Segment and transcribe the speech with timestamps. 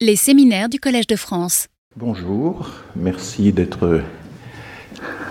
[0.00, 1.66] Les séminaires du Collège de France.
[1.96, 4.00] Bonjour, merci d'être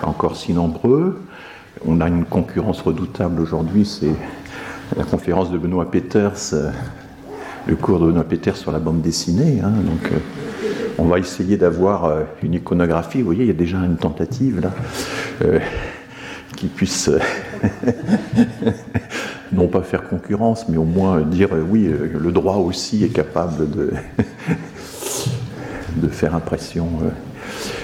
[0.03, 1.21] encore si nombreux.
[1.85, 4.11] On a une concurrence redoutable aujourd'hui, c'est
[4.97, 6.33] la conférence de Benoît Peters,
[7.65, 9.61] le cours de Benoît Peters sur la bande dessinée.
[9.63, 9.69] hein.
[9.69, 10.17] donc, euh,
[10.97, 13.19] on va essayer d'avoir euh, une iconographie.
[13.19, 14.73] Vous voyez, il y a déjà une tentative là,
[15.45, 15.59] euh,
[16.57, 17.09] qui puisse
[19.51, 23.09] non pas faire concurrence, mais au moins dire euh, oui, euh, le droit aussi est
[23.09, 23.91] capable de,
[26.09, 26.87] faire impression.
[27.03, 27.09] euh.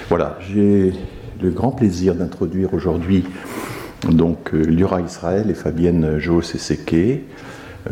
[0.08, 0.92] Voilà, j'ai
[1.40, 3.24] le grand plaisir d'introduire aujourd'hui
[4.10, 7.22] donc Liora Israël et Fabienne Jo Seseke.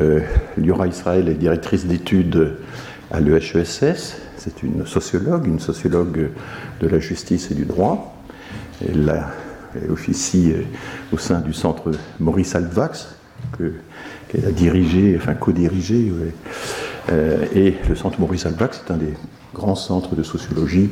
[0.01, 0.21] Euh,
[0.57, 2.57] Liora Israël est directrice d'études
[3.11, 4.17] à l'EHESS.
[4.37, 6.31] C'est une sociologue, une sociologue
[6.81, 8.17] de la justice et du droit.
[8.87, 9.25] Elle,
[9.89, 10.53] officie
[11.15, 13.17] au sein du centre Maurice Altvax,
[13.59, 13.73] que-
[14.29, 16.13] qu'elle a dirigé, enfin co-dirigé.
[17.11, 19.15] Euh, et le centre Maurice Altvax est un des
[19.55, 20.91] grands centres de sociologie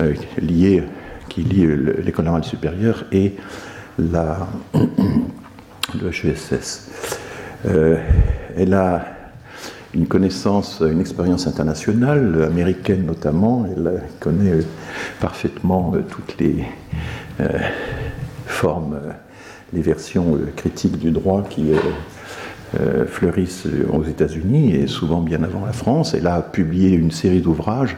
[0.00, 0.82] euh, liés-
[1.28, 1.66] qui lie
[2.04, 3.34] l'école normale supérieure et
[3.98, 6.90] la, le HESS.
[7.66, 7.96] Euh,
[8.56, 9.06] elle a
[9.94, 13.64] une connaissance, une expérience internationale, américaine notamment.
[13.74, 14.58] Elle connaît
[15.20, 16.64] parfaitement toutes les
[18.46, 18.98] formes,
[19.74, 21.76] les versions euh, critiques du droit qui euh,
[22.80, 26.14] euh, fleurissent aux États-Unis et souvent bien avant la France.
[26.14, 27.96] Elle a publié une série d'ouvrages.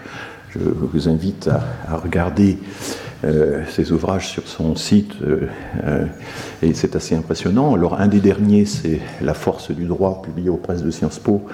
[0.50, 2.58] Je vous invite à, regarder
[3.24, 5.12] euh, ces ouvrages sur son site
[6.62, 7.74] et c'est assez impressionnant.
[7.74, 11.44] Alors un des derniers, c'est La force du droit, publié aux presses de Sciences Po,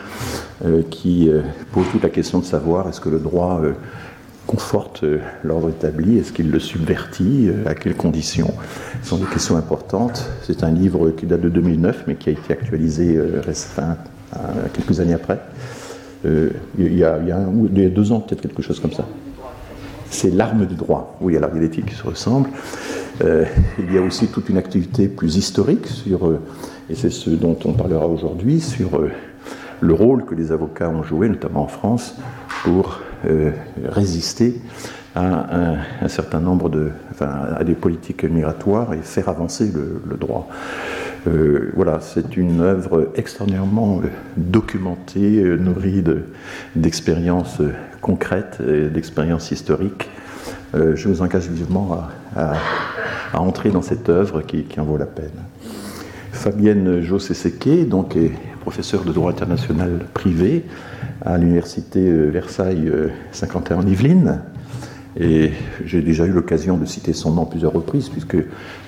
[0.91, 1.31] qui
[1.73, 3.61] pose toute la question de savoir est-ce que le droit
[4.47, 8.53] conforte euh, l'ordre établi, est-ce qu'il le subvertit, euh, à quelles conditions?
[9.03, 10.29] Ce sont des questions importantes.
[10.43, 15.01] C'est un livre qui date de 2009, mais qui a été actualisé euh, euh, quelques
[15.01, 15.41] années après.
[16.25, 17.19] Il y a,
[17.89, 19.05] deux ans, peut-être quelque chose comme ça.
[20.09, 21.17] C'est l'arme du droit.
[21.21, 22.49] Oui, alors il y a des qui se ressemblent.
[23.21, 26.39] Il y a aussi toute une activité plus historique sur,
[26.89, 29.03] et c'est ce dont on parlera aujourd'hui, sur
[29.81, 32.15] le rôle que les avocats ont joué, notamment en France,
[32.63, 33.01] pour
[33.85, 34.61] résister
[35.15, 40.49] à un, certain nombre de, enfin, à des politiques migratoires et faire avancer le, droit.
[41.29, 46.25] Euh, voilà, c'est une œuvre extraordinairement euh, documentée, euh, nourrie de-
[46.75, 50.11] d'expériences euh, concrètes, et d'expériences historiques.
[50.75, 51.99] Euh, je vous engage vivement
[52.35, 52.55] à,
[53.35, 55.31] entrer dans cette œuvre qui, en vaut la peine.
[56.33, 60.65] Fabienne Jossé-Sequet, donc est professeure de droit international privé
[61.25, 64.41] à l'université euh, Versailles euh, Saint-Quentin en Yvelines.
[65.21, 65.51] Et
[65.85, 68.39] j'ai déjà eu l'occasion de citer son nom plusieurs reprises, puisque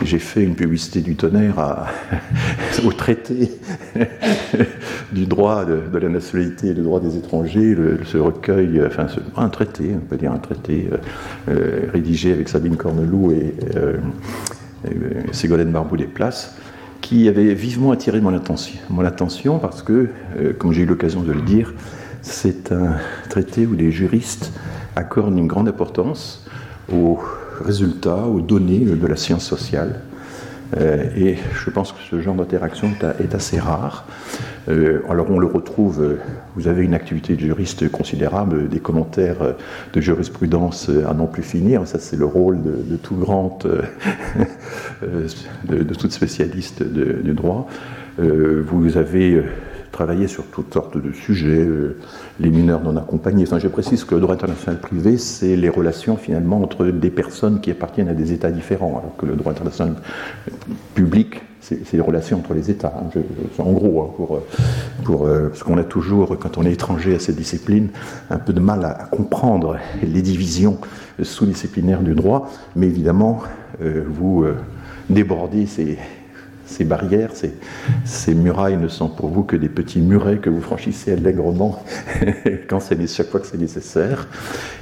[0.03, 1.87] j'ai fait une publicité du tonnerre
[2.87, 3.50] au traité
[5.12, 9.21] du droit de, la nationalité et du droit des étrangers, ce recueil, euh, enfin ce-
[9.37, 10.97] un traité, on peut dire un traité euh,
[11.50, 13.97] euh, rédigé avec Sabine Corneloup et euh,
[14.87, 14.91] euh,
[15.33, 16.56] Ségolène Barbou des Places,
[17.03, 20.09] qui avait vivement attiré mon attention, mon attention parce que,
[20.39, 21.75] euh, comme j'ai eu l'occasion de le dire,
[22.25, 22.97] c'est un
[23.29, 24.51] traité où les juristes
[24.97, 26.45] accordent une grande importance
[26.93, 27.19] aux
[27.62, 30.01] résultats, aux données de la science sociale.
[30.79, 32.91] Euh, et je pense que ce genre d'interaction
[33.21, 34.07] est, assez rare.
[34.69, 36.19] Euh, alors on le retrouve, euh,
[36.57, 39.55] vous avez une activité de juriste considérable, des commentaires
[39.93, 43.67] de jurisprudence à n'en plus finir, ça c'est le rôle de, tout grand,
[45.03, 47.69] de, de toute spécialiste du droit.
[48.19, 49.43] Vous avez
[49.94, 51.97] travaillé sur toutes sortes de sujets, euh,
[52.41, 53.44] les mineurs non accompagnés.
[53.44, 57.60] Enfin, je précise que le droit international privé, c'est les relations finalement entre des personnes
[57.60, 59.94] qui appartiennent à des États différents, alors que le droit international
[60.94, 62.93] public, c'est les relations entre les États.
[62.99, 63.21] hein.
[63.59, 64.47] En gros, hein, pour, euh,
[65.05, 67.88] pour, euh, parce qu'on a toujours, quand on est étranger à cette discipline,
[68.31, 70.78] un peu de mal à, comprendre les divisions
[71.22, 73.43] sous-disciplinaires du droit, mais évidemment,
[73.81, 74.44] vous
[75.09, 75.99] débordez ces,
[76.66, 77.30] ces barrières,
[78.04, 81.82] ces, murailles ne sont pour vous que des petits murets que vous franchissez allègrement
[82.69, 84.26] quand chaque fois que c'est nécessaire.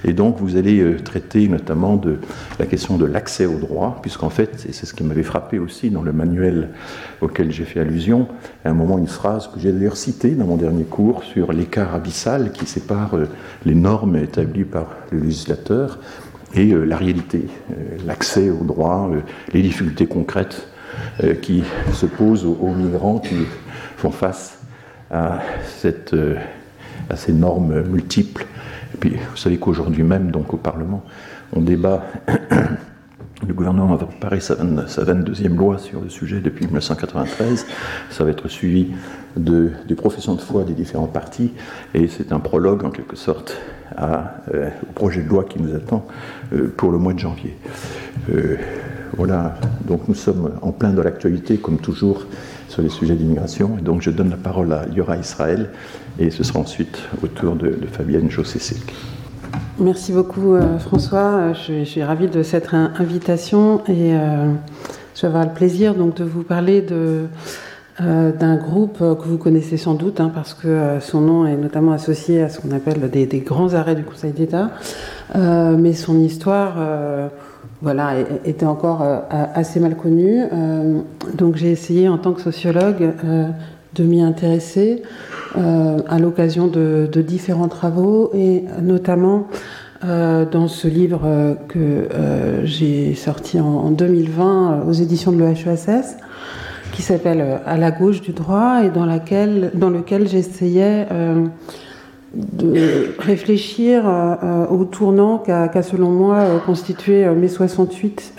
[0.05, 2.19] Et donc vous allez euh, traiter notamment de
[2.59, 5.91] la question de l'accès au droit, puisqu'en fait, et c'est ce qui m'avait frappé aussi
[5.91, 6.71] dans le manuel
[7.21, 8.29] auquel j'ai fait allusion,
[8.65, 11.95] à un moment une phrase que j'ai d'ailleurs citée dans mon dernier cours sur l'écart
[11.95, 13.27] abyssal qui sépare euh,
[13.65, 15.99] les normes établies par le législateur
[16.55, 17.47] et euh, la réalité,
[18.07, 19.11] l'accès au droit,
[19.53, 20.69] les difficultés concrètes
[21.43, 21.63] qui
[21.93, 23.47] se posent aux, migrants qui
[23.97, 24.59] font face
[25.13, 26.37] euh,
[27.11, 28.47] à ces normes multiples.
[28.95, 31.05] Et puis, vous savez qu'aujourd'hui même, donc au Parlement,
[31.55, 32.05] on débat.
[33.47, 34.57] Le gouvernement va préparer sa,
[34.87, 37.67] sa 22e loi sur le sujet depuis 1993.
[38.09, 38.93] Ça va être suivi
[39.37, 41.51] de, des professions de foi des différents partis.
[41.93, 43.59] Et c'est un prologue, en quelque sorte,
[44.01, 46.07] au projet de loi qui nous attend
[46.77, 47.57] pour le mois de janvier.
[49.17, 49.55] Voilà,
[49.87, 52.27] donc nous sommes en plein dans l'actualité, comme toujours,
[52.69, 53.77] sur les sujets d'immigration.
[53.79, 55.71] Et donc je donne la parole à Yora Israël,
[56.19, 58.77] et ce sera ensuite au tour de, Fabienne jossé
[59.79, 64.13] Merci beaucoup François, je, suis ravie de cette invitation et
[65.15, 67.27] je vais avoir le plaisir donc de vous parler de
[68.01, 71.57] euh, d'un groupe que vous connaissez sans doute, hein, parce que euh, son nom est
[71.57, 74.71] notamment associé à ce qu'on appelle des, grands arrêts du Conseil d'État,
[75.37, 76.77] euh, mais son histoire,
[77.83, 78.15] voilà,
[78.45, 80.43] était encore assez mal connue.
[81.35, 83.13] donc j'ai essayé en tant que sociologue
[83.95, 85.03] de m'y intéresser
[85.55, 89.49] à l'occasion de, différents travaux et notamment
[90.03, 92.09] dans ce livre que
[92.65, 96.17] j'ai sorti en, en 2020 aux éditions de l'EHESS
[96.93, 99.07] qui s'appelle euh, À la gauche du droit et dans,
[99.75, 101.47] dans lequel j'essayais euh,
[102.35, 108.35] de réfléchir euh, au tournant qu'a, selon moi, constitué mai 68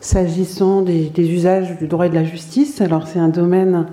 [0.00, 2.80] s'agissant des, usages du droit et de la justice.
[2.80, 3.86] Alors c'est un domaine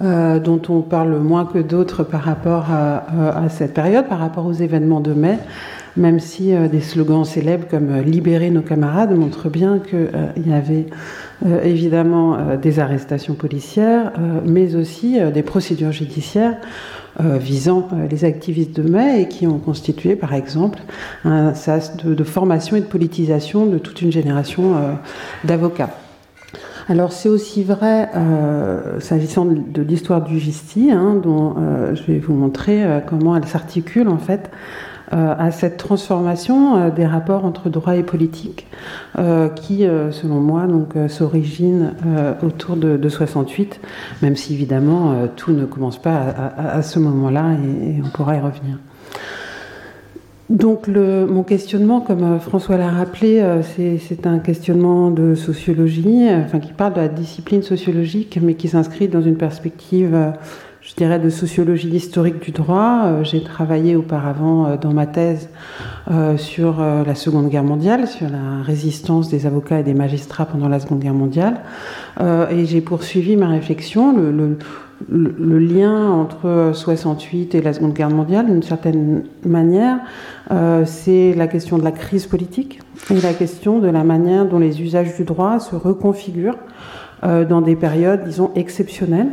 [0.00, 5.00] dont on parle moins que d'autres par rapport à, cette période, par rapport aux événements
[5.00, 5.38] de mai
[5.96, 10.84] même si des slogans célèbres comme Libérer nos camarades montrent bien qu'il y avait
[11.44, 16.56] euh, évidemment euh, des arrestations policières, euh, mais aussi des procédures judiciaires
[17.18, 20.80] visant les activistes de mai et qui ont constitué, par exemple,
[21.24, 24.74] un sas de, formation et de politisation de toute une génération
[25.44, 25.90] d'avocats.
[26.88, 28.10] Alors c'est aussi vrai
[29.00, 31.54] s'agissant de, l'histoire du GISTI, hein, dont
[31.94, 37.06] je vais vous montrer comment elle s'articule en fait euh, à cette transformation euh, des
[37.06, 38.66] rapports entre droit et politique
[39.18, 41.92] euh, qui, selon moi, donc s'origine
[42.42, 43.80] autour de, 68,
[44.22, 46.18] même si évidemment tout ne commence pas
[46.56, 48.78] à, ce moment-là et, on pourra y revenir.
[50.50, 53.42] Donc mon questionnement, comme François l'a rappelé,
[53.76, 59.08] c'est un questionnement de sociologie, enfin qui parle de la discipline sociologique, mais qui s'inscrit
[59.08, 60.16] dans une perspective
[60.86, 63.02] je dirais, de sociologie historique du droit.
[63.06, 65.48] Euh, j'ai travaillé auparavant euh, dans ma thèse
[66.10, 70.68] euh, sur la Seconde Guerre mondiale, sur la résistance des avocats et des magistrats pendant
[70.68, 71.60] la Seconde Guerre mondiale.
[72.20, 78.62] Et j'ai poursuivi ma réflexion, le, lien entre 68 et la Seconde Guerre mondiale, d'une
[78.62, 79.98] certaine manière,
[80.84, 82.80] c'est la question de la crise politique
[83.10, 86.58] et la question de la manière dont les usages du droit se reconfigurent
[87.22, 89.28] dans des périodes, disons, exceptionnelles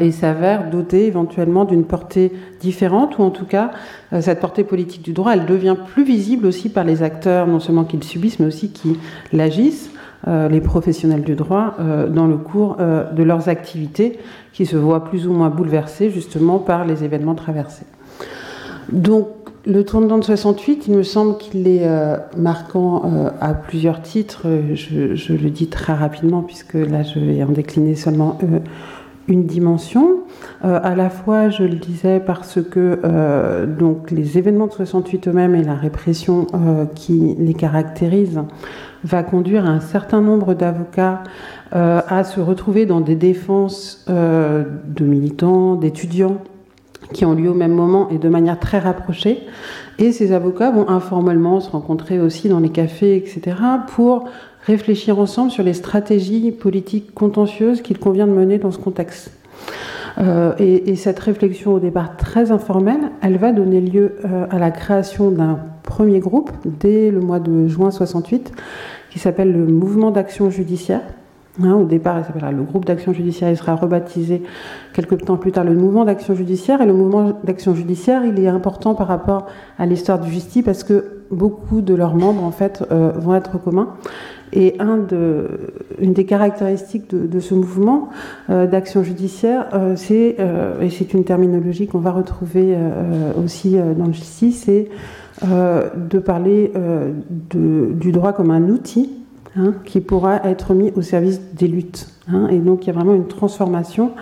[0.00, 3.70] et s'avère doté éventuellement d'une portée différente, ou en tout cas,
[4.12, 7.60] euh, cette portée politique du droit, elle devient plus visible aussi par les acteurs, non
[7.60, 8.98] seulement qui le subissent, mais aussi qui
[9.32, 9.90] l'agissent,
[10.26, 11.76] euh, les professionnels du droit,
[12.08, 14.18] dans le cours de leurs activités,
[14.52, 17.86] qui se voient plus ou moins bouleversées justement par les événements traversés.
[18.90, 19.28] Donc,
[19.66, 21.86] le tournant de 68, il me semble qu'il est
[22.36, 24.46] marquant à plusieurs titres.
[24.72, 28.38] Je, je, le dis très rapidement, puisque là, je vais en décliner seulement
[29.28, 30.20] une dimension.
[30.64, 35.28] Euh, à la fois, je le disais, parce que euh, donc les événements de 68
[35.28, 38.40] eux-mêmes et la répression euh, qui les caractérise
[39.04, 41.22] va conduire un certain nombre d'avocats
[41.70, 46.38] à se retrouver dans des défenses de militants, d'étudiants
[47.12, 49.46] qui ont lieu au même moment et de manière très rapprochée.
[49.98, 53.56] Et ces avocats vont informellement se rencontrer aussi dans les cafés, etc.,
[53.94, 54.24] pour
[54.68, 59.32] réfléchir ensemble sur les stratégies politiques contentieuses qu'il convient de mener dans ce contexte.
[60.18, 64.70] Euh, et, cette réflexion au départ très informelle, elle va donner lieu euh, à la
[64.70, 68.52] création d'un premier groupe dès le mois de juin 68
[69.10, 71.00] qui s'appelle le Mouvement d'action judiciaire.
[71.62, 73.50] Hein, au départ, il s'appellera le groupe d'action judiciaire.
[73.50, 74.42] Il sera rebaptisé
[74.92, 76.82] quelques temps plus tard le mouvement d'action judiciaire.
[76.82, 79.46] Et le mouvement d'action judiciaire, il est important par rapport
[79.78, 83.58] à l'histoire du justice parce que beaucoup de leurs membres, en fait, euh, vont être
[83.58, 83.94] communs.
[84.52, 88.08] Et une des caractéristiques de, ce mouvement
[88.50, 92.76] euh, d'action judiciaire, euh, c'est, euh, et c'est une terminologie qu'on va retrouver
[93.42, 94.88] aussi dans le justice, c'est
[95.42, 96.72] de parler
[97.54, 99.10] du droit comme un outil
[99.56, 102.08] hein, qui pourra être mis au service des luttes.
[102.30, 102.48] Hein.
[102.50, 104.12] et donc il y a vraiment une transformation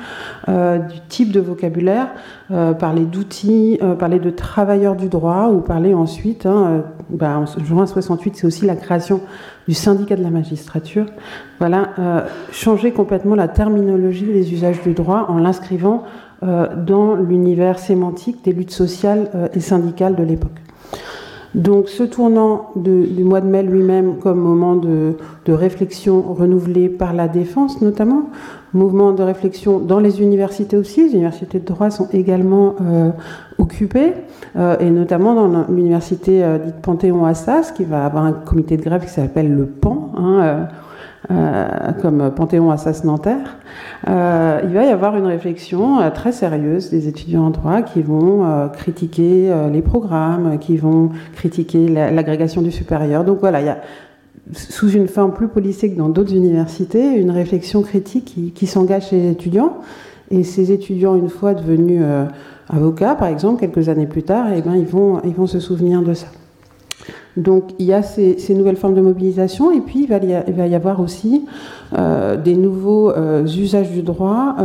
[0.47, 2.09] du type de vocabulaire,
[2.49, 8.37] parler d'outils, parler de travailleurs du droit, ou parler ensuite, hein, bah, en juin 68,
[8.37, 9.21] c'est aussi la création
[9.67, 11.07] du syndicat de la magistrature,
[11.59, 12.21] voilà, euh,
[12.53, 16.05] changer complètement la terminologie des usages du droit en l'inscrivant
[16.43, 20.61] euh, dans l'univers sémantique des luttes sociales euh, et syndicales de l'époque.
[21.57, 25.15] Donc ce tournant du mois de mai lui-même comme moment de,
[25.49, 28.29] réflexion renouvelé par la défense notamment,
[28.75, 33.11] mouvement de réflexion dans les universités aussi, les universités de droit sont également euh,
[33.57, 34.13] occupées,
[34.57, 39.05] euh, et notamment dans l'université euh, dite Panthéon-Assas, qui va avoir un comité de grève
[39.05, 40.13] qui s'appelle le PAN.
[40.19, 40.69] Hein,
[42.01, 43.59] comme Panthéon Assas Nanterre,
[44.07, 49.53] il va y avoir une réflexion très sérieuse des étudiants en droit qui vont critiquer
[49.73, 53.25] les programmes, qui vont critiquer l'agrégation du supérieur.
[53.25, 53.79] Donc voilà, il y a
[54.53, 59.17] sous une forme plus policée que dans d'autres universités, une réflexion critique qui, s'engage chez
[59.17, 59.79] les étudiants.
[60.31, 62.27] Et ces étudiants, une fois devenus euh,
[62.69, 66.03] avocats, par exemple, quelques années plus tard, eh ben, ils, vont, ils vont se souvenir
[66.03, 66.27] de ça.
[67.37, 71.01] Donc il y a ces, nouvelles formes de mobilisation et puis il va y, avoir
[71.01, 71.45] aussi
[71.97, 74.57] euh, des nouveaux euh, usages du droit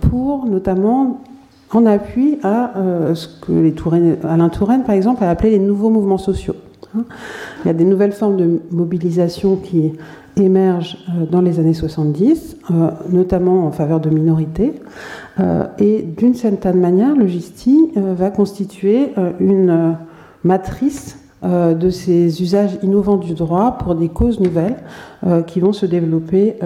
[0.00, 1.20] pour notamment
[1.72, 2.72] en appui à
[3.14, 3.74] ce que les
[4.24, 6.54] Alain Touraine par exemple a appelé les nouveaux mouvements sociaux.
[6.94, 9.92] Il y a des nouvelles formes de mobilisation qui
[10.36, 14.74] émergent euh, dans les années 70, euh, notamment en faveur de minorités.
[15.38, 19.96] Euh, et d'une certaine manière, le GISTI va constituer une
[20.44, 24.76] matrice de ces usages innovants du droit pour des causes nouvelles
[25.46, 26.56] qui vont se développer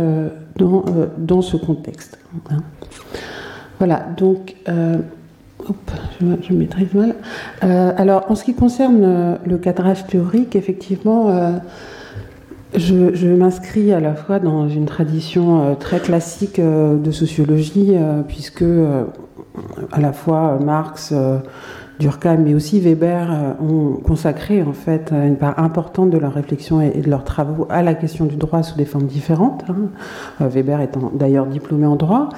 [0.56, 0.84] dans,
[1.16, 2.18] dans ce contexte.
[3.78, 4.56] Voilà, donc
[6.20, 7.14] je, maîtrise mal.
[7.62, 11.52] Euh, alors, en ce qui concerne euh, le cadrage théorique, effectivement, euh,
[12.74, 17.94] je, m'inscris à la fois dans une tradition très classique de sociologie,
[18.26, 18.64] puisque
[19.92, 21.14] à la fois Marx
[22.00, 26.80] Durkheim, mais aussi Weber euh, ont consacré en fait une part importante de leur réflexion
[26.80, 29.64] et de leurs travaux à la question du droit sous des formes différentes.
[29.68, 29.90] Hein.
[30.40, 32.30] Euh, Weber étant d'ailleurs diplômé en droit,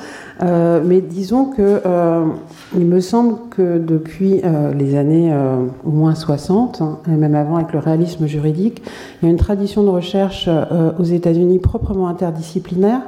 [0.42, 1.80] euh, mais disons que
[2.76, 4.42] il me semble que depuis
[4.76, 5.32] les années
[5.84, 8.82] au moins 60, hein, et même avant avec le réalisme juridique,
[9.20, 10.48] il y a une tradition de recherche
[10.98, 13.00] aux États-Unis proprement interdisciplinaire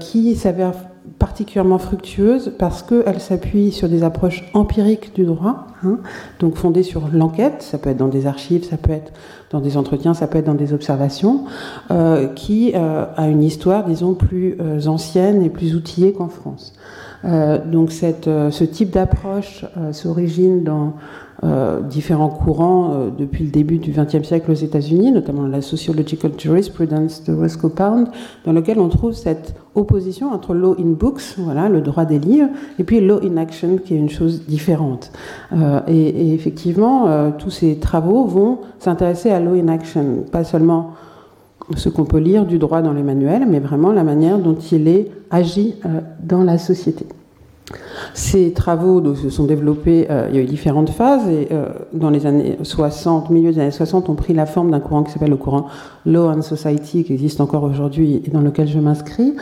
[0.00, 0.72] qui s'avère
[1.18, 5.98] particulièrement fructueuse parce qu'elle s'appuie sur des approches empiriques du droit, hein,
[6.40, 9.12] donc fondées sur l'enquête, ça peut être dans des archives, ça peut être
[9.50, 11.44] dans des entretiens, ça peut être dans des observations,
[11.90, 16.72] euh, qui euh, a une histoire, disons, plus euh, ancienne et plus outillée qu'en France.
[17.24, 20.92] donc cette, ce type d'approche s'origine dans
[21.44, 26.30] euh, différents courants euh, depuis le début du XXe siècle aux États-Unis, notamment la Sociological
[26.38, 28.08] Jurisprudence de Roscoe Pound,
[28.46, 32.48] dans lequel on trouve cette opposition entre law in books, voilà, le droit des livres,
[32.78, 35.12] et puis law in action, qui est une chose différente.
[35.52, 40.92] Euh, et, et, effectivement, tous ces travaux vont s'intéresser à law in action, pas seulement
[41.76, 44.88] ce qu'on peut lire du droit dans les manuels, mais vraiment la manière dont il
[44.88, 45.74] est agi
[46.22, 47.04] dans la société.
[48.12, 52.10] Ces travaux se sont développés, euh, il y a eu différentes phases, et euh, dans
[52.10, 55.30] les années 60, milieu des années 60, ont pris la forme d'un courant qui s'appelle
[55.30, 55.66] le courant
[56.04, 59.34] Law and Society, qui existe encore aujourd'hui et dans lequel je m'inscris.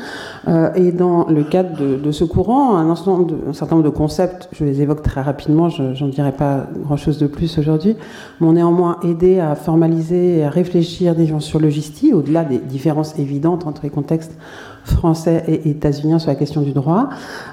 [0.47, 4.81] Euh, et dans le cadre de, ce courant, un, certain nombre de concepts, je les
[4.81, 7.97] évoque très rapidement, je n'en dirai pas grand-chose de plus aujourd'hui,
[8.41, 12.59] m'ont néanmoins aidé à formaliser et à réfléchir des gens sur le GISTI, au-delà des
[12.59, 14.37] différences évidentes entre les contextes
[14.85, 17.09] français et états-uniens sur la question du droit.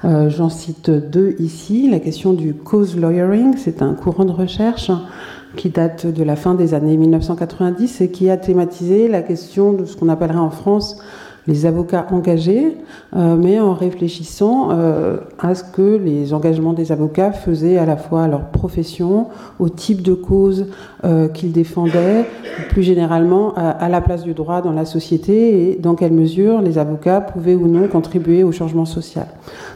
[0.06, 1.90] Euh, j'en cite deux ici.
[1.90, 4.92] La question du cause lawyering, c'est un courant de recherche
[5.56, 9.86] qui date de la fin des années 1990 et qui a thématisé la question de
[9.86, 10.98] ce qu'on appellerait en France
[11.48, 12.78] les avocats engagés,
[13.16, 17.98] euh, mais en réfléchissant euh, à ce que les engagements des avocats faisaient à la
[17.98, 19.28] fois à leur profession,
[19.60, 20.68] au type de cause
[21.06, 22.26] euh, qu'ils défendaient,
[22.70, 26.78] plus généralement à, la place du droit dans la société et dans quelle mesure les
[26.78, 29.28] avocats pouvaient ou non contribuer au changement social.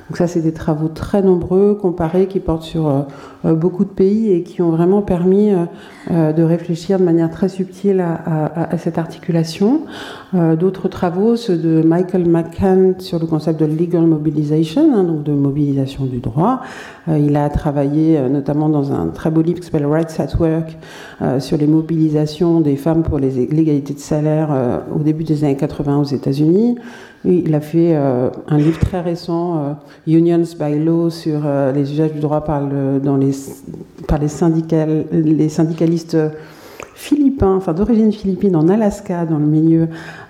[0.09, 3.05] Donc ça, c'est des travaux très nombreux, comparés, qui portent sur
[3.43, 5.51] beaucoup de pays et qui ont vraiment permis
[6.09, 9.81] de réfléchir de manière très subtile à, cette articulation.
[10.33, 15.31] D'autres travaux, ceux de Michael McCann sur le concept de legal mobilization, hein, donc de
[15.31, 16.61] mobilisation du droit.
[17.07, 20.35] Euh, il a travaillé euh, notamment dans un très beau livre qui s'appelle Rights at
[20.39, 20.77] Work
[21.21, 25.97] euh, sur les mobilisations des femmes pour l'égalité de salaire au début des années 80
[25.99, 26.77] aux États-Unis.
[27.25, 29.77] Il a fait un livre très récent,
[30.07, 31.41] Unions by Law, sur
[31.73, 32.61] les usages du droit par,
[33.17, 33.31] les,
[35.49, 36.17] syndicalistes
[37.03, 39.87] philippins, enfin d'origine philippine, en Alaska, dans le milieu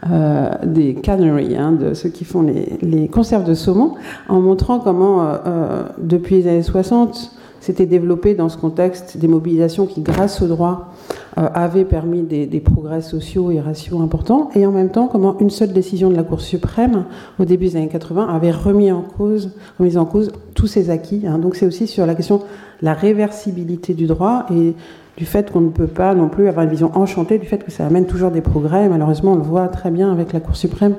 [0.09, 2.43] euh, des canneries, hein, de ceux qui font
[2.81, 3.93] les, conserves de saumon,
[4.27, 9.27] en montrant comment, euh, euh, depuis les années 60, s'était développé dans ce contexte des
[9.27, 10.92] mobilisations qui, grâce au droit,
[11.35, 15.73] avaient permis des, progrès sociaux et raciaux importants, et en même temps comment une seule
[15.73, 17.05] décision de la Cour suprême,
[17.39, 21.23] au début des années 80, avait remis en cause, remis en cause tous ces acquis.
[21.27, 21.39] Hein.
[21.39, 22.43] Donc c'est aussi sur la question de
[22.83, 24.75] la réversibilité du droit et
[25.17, 27.71] du fait qu'on ne peut pas non plus avoir une vision enchantée du fait que
[27.71, 28.87] ça amène toujours des progrès.
[28.89, 30.95] malheureusement, on le voit très bien avec la Cour suprême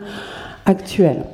[0.67, 1.25] actuelle.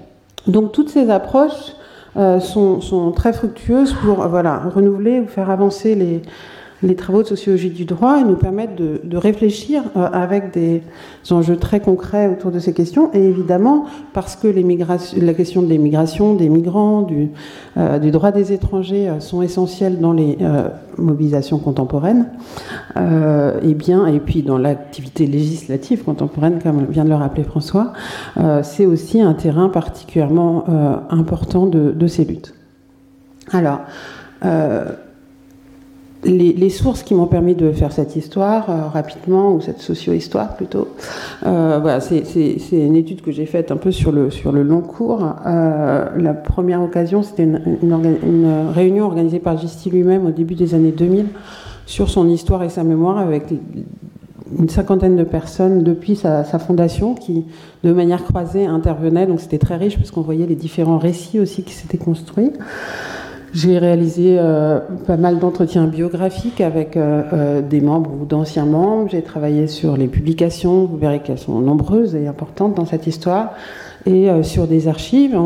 [0.47, 1.75] Donc toutes ces approches
[2.16, 6.23] euh, sont, sont, très fructueuses pour voilà, renouveler ou faire avancer les,
[6.82, 10.82] les travaux de sociologie du droit nous permettent de, réfléchir euh, avec des
[11.30, 13.10] enjeux très concrets autour de ces questions.
[13.12, 13.84] Et évidemment,
[14.14, 17.28] parce que la question de l'immigration, des migrants, du,
[17.76, 20.38] euh, droit des étrangers euh, sont essentielles dans les
[20.96, 22.26] mobilisations contemporaines,
[22.96, 27.92] et bien, et puis dans l'activité législative contemporaine, comme vient de le rappeler François,
[28.62, 30.64] c'est aussi un terrain particulièrement
[31.10, 32.54] important de, de, ces luttes.
[33.52, 33.80] Alors,
[36.24, 40.88] les, sources qui m'ont permis de faire cette histoire euh, rapidement, ou cette socio-histoire plutôt,
[41.46, 42.22] euh, voilà, c'est
[42.72, 45.34] une étude que j'ai faite un peu sur le, sur le long cours.
[45.46, 50.92] Euh, la première occasion, c'était une, réunion organisée par Gisti lui-même au début des années
[50.92, 51.26] 2000
[51.86, 53.46] sur son histoire et sa mémoire avec
[54.58, 57.46] une cinquantaine de personnes depuis sa, sa fondation qui,
[57.82, 59.26] de manière croisée, intervenaient.
[59.26, 62.52] Donc c'était très riche parce qu'on voyait les différents récits aussi qui s'étaient construits.
[63.52, 69.09] J'ai réalisé euh, pas mal d'entretiens biographiques avec euh, euh, des membres ou d'anciens membres.
[69.11, 70.85] J'ai travaillé sur les publications.
[70.85, 73.54] Vous verrez qu'elles sont nombreuses et importantes dans cette histoire.
[74.07, 75.38] Et sur des archives,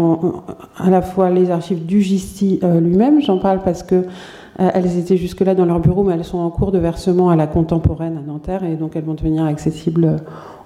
[0.77, 4.05] à la fois les archives du GISTI lui-même, j'en parle parce que
[4.59, 7.47] elles étaient jusque-là dans leur bureau, mais elles sont en cours de versement à la
[7.47, 10.17] contemporaine à Nanterre, et donc elles vont devenir accessibles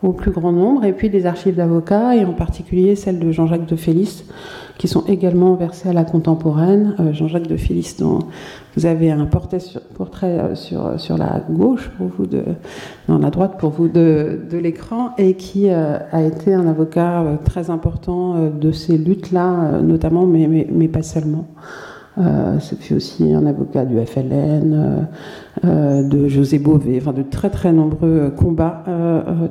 [0.03, 0.85] au plus grand nombre.
[0.85, 4.25] Et puis des archives d'avocats, et en particulier celles de Jean-Jacques de Félis,
[4.79, 6.95] qui sont également versées à la contemporaine.
[7.01, 8.21] Euh, Jean-Jacques de Félis, dont
[8.77, 9.59] vous avez un portrait
[10.55, 12.27] sur, euh, la gauche pour vous,
[13.09, 17.71] dans la droite pour vous de, l'écran, et qui euh, a été un avocat très
[17.71, 21.47] important de ces luttes-là, notamment, mais, pas seulement.
[22.19, 25.07] Euh, c'est aussi un avocat du FLN,
[25.65, 28.85] euh, de José Bové, enfin de très très nombreux combats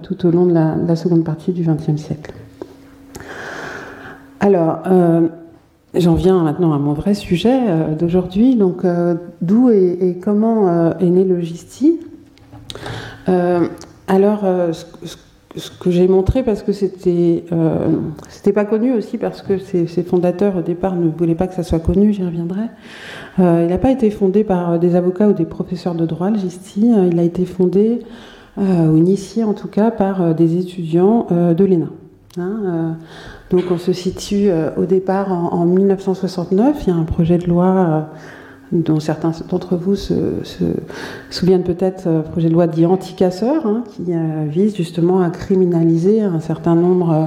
[0.03, 2.33] tout au long de la, de la seconde partie du XXe siècle.
[4.39, 5.27] Alors, euh,
[5.93, 8.55] j'en viens maintenant à mon vrai sujet euh, d'aujourd'hui.
[8.55, 11.99] Donc, euh, d'où et, comment est né le GISTI
[14.07, 15.17] Alors, ce,
[15.79, 17.43] que j'ai montré, parce que c'était
[18.29, 21.63] c'était pas connu aussi, parce que ses, fondateurs au départ ne voulaient pas que ça
[21.63, 22.63] soit connu, j'y reviendrai.
[23.37, 26.91] il n'a pas été fondé par des avocats ou des professeurs de droit, le GISTI.
[27.11, 27.99] il a été fondé,
[28.57, 31.87] ou initié en tout cas, par des étudiants de l'ENA.
[32.37, 32.97] Hein,
[33.49, 36.83] donc on se situe euh, au départ en, 1969.
[36.83, 38.01] Il y a un projet de loi euh,
[38.71, 40.13] dont certains d'entre vous se,
[41.29, 44.11] souviennent peut-être, euh, projet de loi dit anti-casseur, hein, qui
[44.47, 47.25] vise justement à criminaliser un certain nombre euh,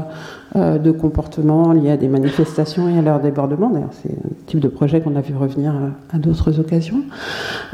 [0.57, 3.71] de comportements liés à des manifestations et à leur débordement.
[3.71, 5.73] D'ailleurs, c'est un type de projet qu'on a vu revenir
[6.13, 7.03] à, d'autres occasions.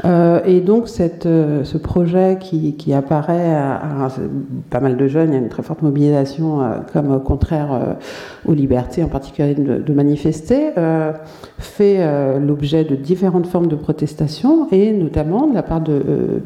[0.05, 4.09] Euh, et donc, euh, ce projet qui, apparaît à,
[4.69, 6.61] pas mal de jeunes, il y a une très forte mobilisation
[6.93, 7.97] comme contraire
[8.45, 10.71] aux libertés, en particulier de, manifester,
[11.57, 16.41] fait l'objet de différentes formes de protestation et notamment de la part de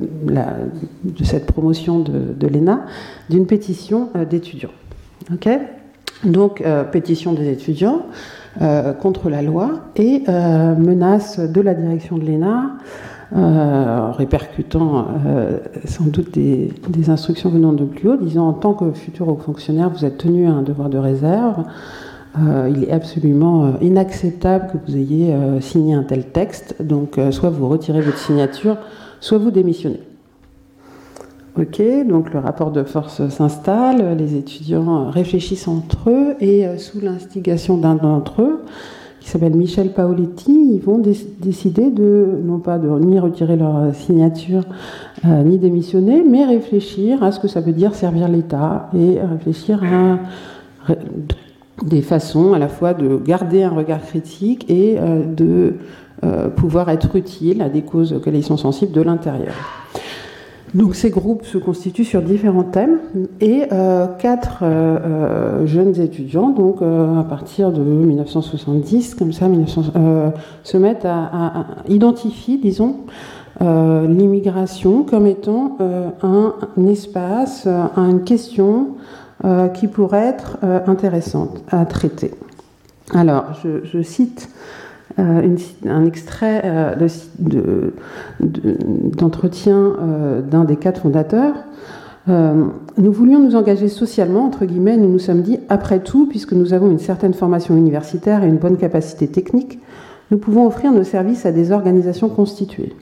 [1.23, 2.85] cette promotion de, de l'ENA
[3.29, 4.71] d'une pétition d'étudiants.
[5.33, 5.49] Ok?
[6.23, 8.05] Donc, euh, pétition des étudiants
[8.61, 12.77] euh, contre la loi et euh, menace de la direction de l'ENA,
[14.17, 15.07] répercutant
[15.85, 16.73] sans doute des,
[17.07, 20.47] instructions venant de plus haut, disant en tant que futur haut fonctionnaire, vous êtes tenu
[20.47, 21.63] à un devoir de réserve.
[22.37, 26.75] il est absolument inacceptable que vous ayez signé un tel texte.
[26.81, 28.75] Donc, soit vous retirez votre signature,
[29.21, 30.10] soit vous démissionnez.
[31.59, 37.01] Ok, donc le rapport de force s'installe, les étudiants réfléchissent entre eux et euh, sous
[37.01, 38.61] l'instigation d'un d'entre eux,
[39.19, 44.63] qui s'appelle Michel Paoletti, ils vont décider de, non pas de ni retirer leur signature,
[45.25, 49.83] euh, ni démissionner, mais réfléchir à ce que ça veut dire servir l'État et réfléchir
[49.83, 50.93] à
[51.83, 55.73] des façons à la fois de garder un regard critique et euh, de
[56.55, 59.55] pouvoir être utile à des causes auxquelles ils sont sensibles de l'intérieur.
[60.73, 62.99] Donc ces groupes se constituent sur différents thèmes
[63.41, 69.47] et euh, quatre euh, euh, jeunes étudiants, donc à partir de 1970, comme ça,
[70.63, 72.97] se mettent à, identifier, disons,
[73.59, 75.77] l'immigration comme étant
[76.23, 76.53] un,
[76.87, 78.95] espace, une question
[79.73, 80.57] qui pourrait être
[80.87, 82.31] intéressante à traiter.
[83.13, 84.49] Alors, je cite
[85.19, 85.55] euh,
[85.87, 87.09] un extrait euh,
[88.39, 91.55] d'entretien euh, d'un des quatre fondateurs.
[92.27, 96.73] nous voulions nous engager socialement, entre guillemets, nous nous sommes dit, après tout, puisque nous
[96.73, 99.79] avons une certaine formation universitaire et une bonne capacité technique,
[100.29, 102.93] nous pouvons offrir nos services à des organisations constituées.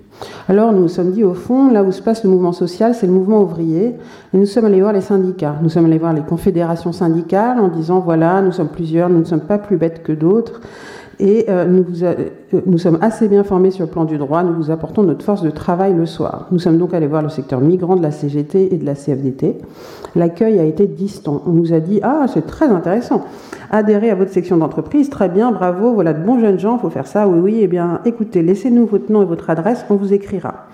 [0.48, 3.08] Alors nous nous sommes dit, au fond, là où se passe le mouvement social, c'est
[3.08, 3.96] le mouvement ouvrier.
[4.34, 5.56] Et nous sommes allés voir les syndicats.
[5.62, 9.26] Nous sommes allés voir les confédérations syndicales en disant, voilà, nous sommes plusieurs, nous ne
[9.26, 10.62] sommes pas plus bêtes que d'autres.
[11.22, 11.86] Et euh, nous,
[12.66, 15.42] nous, sommes assez bien formés sur le plan du droit, nous vous apportons notre force
[15.42, 16.48] de travail le soir.
[16.52, 19.58] Nous sommes donc allés voir le secteur migrant de la CGT et de la CFDT.
[20.16, 21.44] L'accueil a été distant.
[21.46, 23.26] On nous a dit Ah, c'est très intéressant.
[23.70, 26.90] Adhérez à votre section d'entreprise, très bien, bravo, voilà de bons jeunes gens, il faut
[26.90, 30.12] faire ça, oui, oui, eh bien, écoutez, laissez-nous votre nom et votre adresse, on vous
[30.12, 30.66] écrira.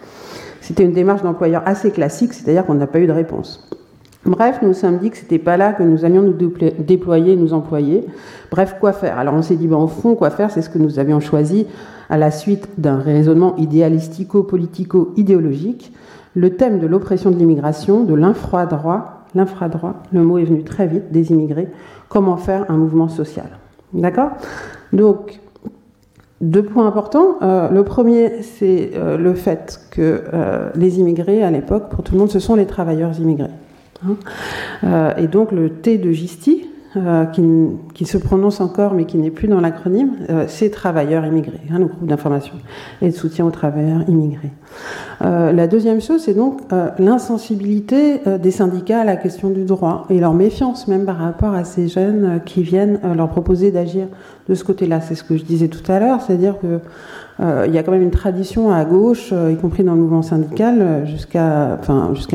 [0.62, 3.68] C'était une démarche d'employeur assez classique, c'est-à-dire qu'on n'a pas eu de réponse.
[4.26, 7.54] Bref, nous nous sommes dit que c'était pas là que nous allions nous déployer, nous
[7.54, 8.04] employer.
[8.50, 9.20] Bref, quoi faire?
[9.20, 10.50] Alors on s'est dit, ben, au fond, quoi faire?
[10.50, 11.68] C'est ce que nous avions choisi
[12.10, 15.94] à la suite d'un raisonnement idéalistico-politico-idéologique.
[16.34, 21.12] Le thème de l'oppression de l'immigration, de l'infradroit, l'infradroit, le mot est venu très vite,
[21.12, 21.68] des immigrés,
[22.10, 23.46] comment faire un mouvement social.
[23.94, 24.32] D'accord?
[24.92, 25.40] Donc,
[26.42, 27.38] deux points importants.
[27.44, 32.14] Euh, le premier, c'est euh, le fait que euh, les immigrés, à l'époque, pour tout
[32.14, 33.52] le monde, ce sont les travailleurs immigrés.
[34.08, 34.16] Hein.
[34.84, 36.66] Euh, et donc le T de Gisti,
[36.98, 37.26] euh,
[37.94, 41.80] qui, se prononce encore mais qui n'est plus dans l'acronyme, euh, c'est travailleurs immigrés, hein,
[41.80, 42.54] le groupe d'information
[43.02, 44.54] et de soutien aux travailleurs immigrés.
[45.20, 46.62] la deuxième chose, c'est donc
[47.00, 51.66] l'insensibilité des syndicats à la question du droit et leur méfiance même par rapport à
[51.66, 54.08] ces jeunes qui viennent leur proposer d'agir
[54.48, 55.02] de ce côté-là.
[55.02, 56.80] C'est ce que je disais tout à l'heure, c'est-à-dire que
[57.40, 60.22] il y a quand même une tradition à gauche, euh, y compris dans le mouvement
[60.22, 61.78] syndical, euh, jusqu'à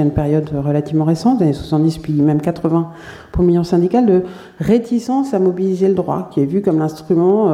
[0.02, 2.90] une période relativement récente, années 70 puis même 80
[3.32, 4.22] pour le mouvement syndical, de
[4.58, 7.48] réticence à mobiliser le droit, qui est vu comme l'instrument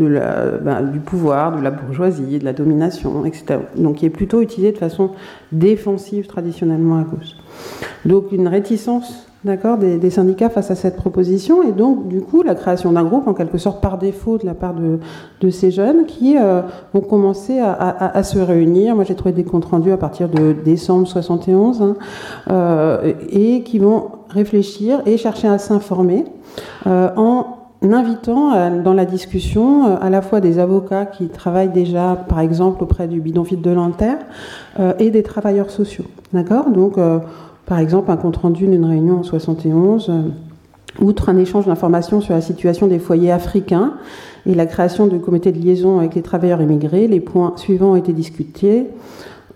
[0.00, 3.60] la, ben, du pouvoir, de la bourgeoisie, de la domination, etc.
[3.76, 5.10] Donc qui est plutôt utilisé de façon
[5.52, 7.36] défensive traditionnellement à gauche.
[8.04, 11.62] Donc une réticence d'accord, des, syndicats face à cette proposition.
[11.62, 14.54] Et donc, du coup, la création d'un groupe, en quelque sorte par défaut de la
[14.54, 18.94] part de, ces jeunes, qui euh, vont commencer à, se réunir.
[18.94, 21.94] Moi, j'ai trouvé des comptes rendus à partir de décembre 71, hein,
[22.50, 26.24] euh, et qui vont réfléchir et chercher à s'informer
[26.86, 27.46] euh, en
[27.80, 33.06] invitant dans la discussion à la fois des avocats qui travaillent déjà, par exemple, auprès
[33.06, 34.18] du bidonville de Nanterre,
[34.98, 36.04] et des travailleurs sociaux.
[36.32, 36.70] D'accord?
[36.70, 36.96] Donc,
[37.68, 40.22] par exemple, un compte-rendu d'une réunion en 71, euh,
[41.00, 43.92] outre un échange d'informations sur la situation des foyers africains
[44.46, 47.96] et la création de comités de liaison avec les travailleurs immigrés, les points suivants ont
[47.96, 48.86] été discutés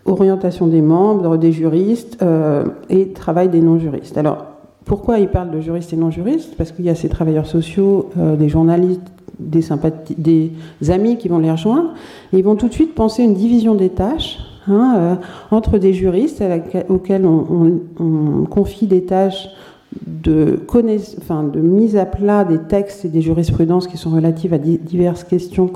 [0.05, 4.18] orientation des membres, des juristes euh, et travail des non-juristes.
[4.18, 4.46] Alors,
[4.85, 6.57] pourquoi ils parlent de juristes et non-juristes?
[6.57, 10.53] Parce qu'il y a ces travailleurs sociaux, euh, des journalistes, des,
[10.88, 11.95] amis qui vont les rejoindre,
[12.33, 15.14] et ils vont tout de suite penser une division des tâches Hein, euh,
[15.51, 16.42] entre des juristes
[16.88, 19.49] auxquels on, confie des tâches
[20.05, 20.61] de
[21.61, 25.73] mise à plat des textes et des jurisprudences qui sont relatives à diverses questions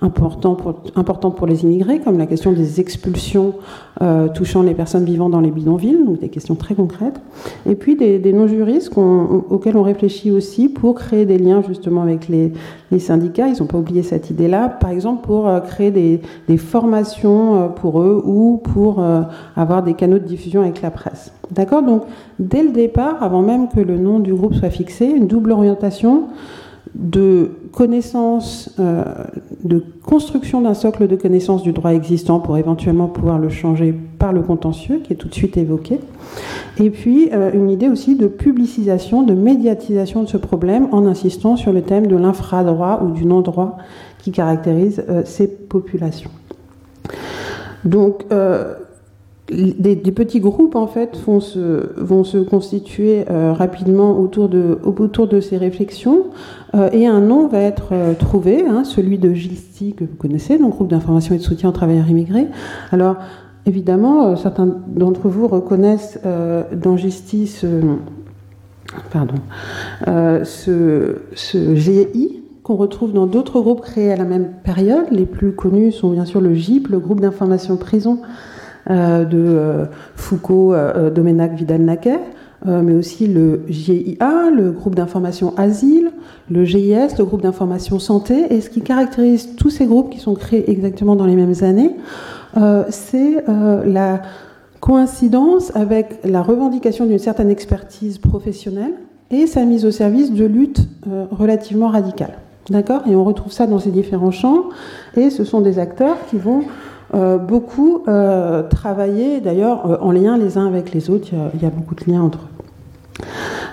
[0.00, 3.54] important pour, importantes pour les immigrés, comme la question des expulsions
[4.00, 7.20] euh, touchant les personnes vivant dans les bidonvilles, donc des questions très concrètes,
[7.66, 12.52] et puis des, non-juristes auxquels on réfléchit aussi pour créer des liens justement avec les,
[12.98, 13.48] syndicats.
[13.48, 18.00] Ils n'ont pas oublié cette idée-là, par exemple pour euh, créer des, formations euh, pour
[18.00, 19.02] eux ou pour
[19.56, 21.32] avoir des canaux de diffusion avec la presse.
[21.50, 21.82] D'accord?
[21.82, 22.02] Donc,
[22.38, 26.24] dès le départ, avant même que le nom du groupe soit fixé, une double orientation
[26.94, 29.04] de connaissance, euh,
[29.64, 34.32] de construction d'un socle de connaissances du droit existant pour éventuellement pouvoir le changer par
[34.32, 36.00] le contentieux, qui est tout de suite évoqué.
[36.78, 41.56] Et puis euh, une idée aussi de publicisation, de médiatisation de ce problème en insistant
[41.56, 43.78] sur le thème de l'infradroit ou du non-droit
[44.18, 46.30] qui caractérise euh, ces populations.
[47.84, 48.24] Donc,
[49.50, 56.26] des, petits groupes en fait vont se, constituer euh, rapidement autour de, ces réflexions
[56.74, 60.58] euh, et un nom va être euh, trouvé, hein, celui de GISTI que vous connaissez,
[60.58, 62.46] donc groupe d'information et de soutien aux travailleurs immigrés.
[62.92, 63.16] Alors
[63.64, 66.18] évidemment, certains d'entre vous reconnaissent
[66.74, 67.66] dans GISTI ce,
[69.10, 69.34] pardon,
[70.06, 75.06] ce, ce GI qu'on retrouve dans d'autres groupes créés à la même période.
[75.10, 78.20] Les plus connus sont bien sûr le GIP, le groupe d'information prison
[78.86, 79.84] de euh,
[80.16, 82.20] Foucault, euh, Domenac, Vidal-Naquet,
[82.66, 86.10] mais aussi le GIA, le groupe d'information Asile,
[86.50, 88.52] le GIS, le groupe d'information Santé.
[88.52, 91.94] Et ce qui caractérise tous ces groupes qui sont créés exactement dans les mêmes années,
[92.88, 94.22] c'est la
[94.80, 98.94] coïncidence avec la revendication d'une certaine expertise professionnelle
[99.30, 100.88] et sa mise au service de luttes
[101.30, 102.38] relativement radicales.
[102.70, 103.02] D'accord?
[103.06, 104.64] Et on retrouve ça dans ces différents champs.
[105.16, 106.62] Et ce sont des acteurs qui vont
[107.14, 111.28] euh, beaucoup euh, travaillé, d'ailleurs, euh, en lien les uns avec les autres.
[111.54, 112.40] Il y a, beaucoup de liens entre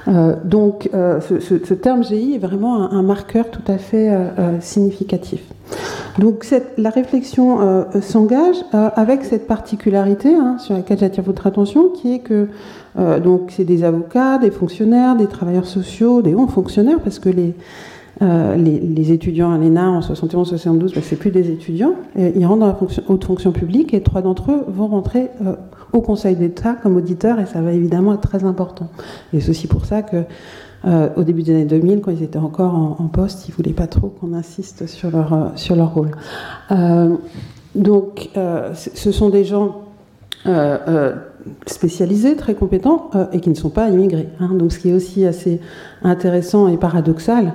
[0.08, 0.36] eux.
[0.44, 4.12] donc, ce, terme GI est vraiment un, marqueur tout à fait
[4.60, 5.42] significatif.
[6.20, 6.46] Donc
[6.78, 12.14] la réflexion euh, s'engage euh, avec cette particularité hein, sur laquelle j'attire votre attention, qui
[12.14, 12.48] est que
[13.22, 17.54] donc c'est des avocats, des fonctionnaires, des travailleurs sociaux, des hauts fonctionnaires, parce que les,
[18.22, 22.78] les, étudiants à l'ENA en 71-72, ben, c'est plus des étudiants, ils rentrent dans la
[23.08, 25.30] haute fonction publique et trois d'entre eux vont rentrer
[25.94, 28.90] au Conseil d'État comme auditeurs et ça va évidemment être très important.
[29.34, 30.24] Et c'est aussi pour ça que
[30.86, 33.74] euh, au début des années 2000, quand ils étaient encore en, poste, ils ne voulaient
[33.74, 36.12] pas trop qu'on insiste sur leur, euh, sur leur rôle.
[36.72, 37.16] Euh,
[37.74, 38.30] donc,
[38.74, 39.82] ce sont des gens
[41.68, 44.30] spécialisés, très compétents, et qui ne sont pas immigrés.
[44.40, 44.50] Hein.
[44.54, 45.60] Donc, ce qui est aussi assez
[46.04, 47.54] intéressant et paradoxal,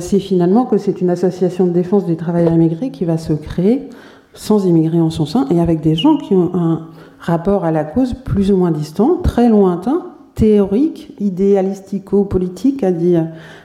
[0.00, 3.88] c'est finalement que c'est une association de défense des travailleurs immigrés qui va se créer
[4.34, 6.88] sans immigrés en son sein, et avec des gens qui ont un
[7.20, 13.16] rapport à la cause plus ou moins distant, très lointain, théorique, idéalistico-politique, a dit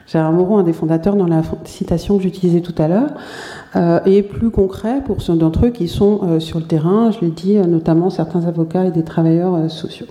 [0.07, 3.66] Gérard Moreau, un des fondateurs, dans la citation que j'utilisais tout à l'heure, euh,
[4.05, 7.31] et plus concret pour ceux d'entre eux qui sont euh, sur le terrain, je l'ai
[7.31, 10.07] dit, euh, notamment certains avocats et des travailleurs sociaux.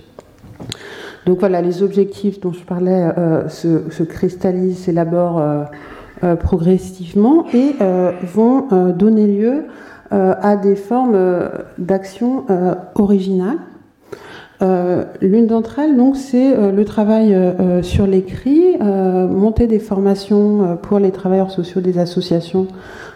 [1.25, 3.09] Donc voilà, les objectifs dont je parlais
[3.49, 5.43] se, se, cristallisent, s'élaborent
[6.39, 7.75] progressivement et
[8.23, 9.65] vont donner lieu
[10.09, 12.45] à des formes d'action
[12.95, 13.57] originales
[14.63, 20.77] euh, l'une d'entre elles, donc, c'est euh, le travail euh, sur l'écrit, monter des formations
[20.81, 22.67] pour les travailleurs sociaux des associations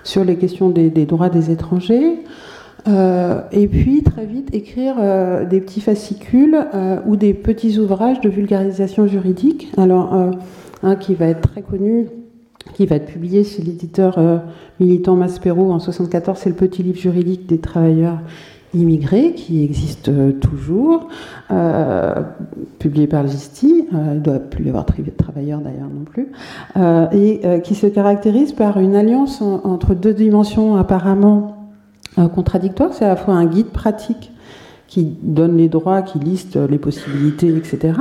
[0.03, 2.19] sur les questions des, droits des étrangers.
[2.87, 4.95] et puis très vite écrire
[5.47, 6.57] des petits fascicules
[7.05, 9.71] ou des petits ouvrages de vulgarisation juridique.
[9.77, 10.13] Alors
[10.83, 12.07] un qui va être très connu,
[12.73, 14.19] qui va être publié chez l'éditeur
[14.79, 18.19] militant Maspero en 74, c'est le petit livre juridique des travailleurs
[18.73, 21.07] immigré qui existe euh, toujours,
[21.51, 22.13] euh,
[22.79, 26.31] publié par Gisti, euh, il ne doit plus y avoir de travailleurs d'ailleurs non plus,
[27.13, 31.71] et qui se caractérise par une alliance entre deux dimensions apparemment
[32.35, 32.93] contradictoires.
[32.93, 34.31] C'est à la fois un guide pratique
[34.87, 37.93] qui donne les droits, qui liste les possibilités, etc.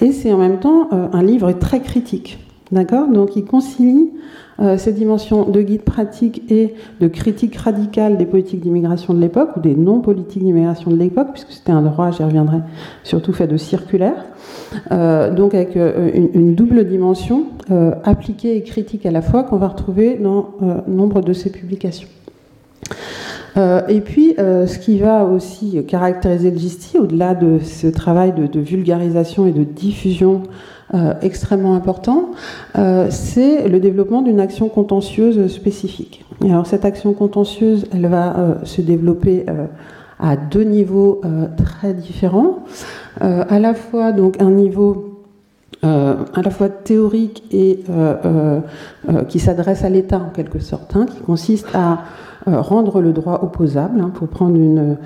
[0.00, 2.45] Et c'est en même temps un livre très critique.
[2.72, 4.10] D'accord Donc il concilie
[4.58, 9.50] euh, ces dimensions de guide pratique et de critique radicale des politiques d'immigration de l'époque,
[9.56, 12.58] ou des non-politiques d'immigration de l'époque, puisque c'était un droit, j'y reviendrai,
[13.04, 14.24] surtout fait de circulaire.
[14.90, 17.44] Euh, donc avec euh, une, double dimension
[18.04, 20.54] appliquée et critique à la fois qu'on va retrouver dans
[20.86, 22.08] nombre de ces publications.
[23.56, 29.46] et puis, ce qui va aussi caractériser le GISTI, au-delà de ce travail de vulgarisation
[29.46, 30.42] et de diffusion
[30.94, 32.30] euh, extrêmement important,
[32.78, 36.24] euh, c'est le développement d'une action contentieuse spécifique.
[36.44, 39.46] alors cette action contentieuse, elle va euh, se développer
[40.20, 41.20] à deux niveaux
[41.56, 42.60] très différents,
[43.20, 45.24] à la fois donc un niveau
[45.82, 47.80] à la fois théorique et
[49.28, 52.04] qui s'adresse à l'État en quelque sorte, hein, qui consiste à
[52.46, 54.96] rendre le droit opposable, hein, pour prendre une,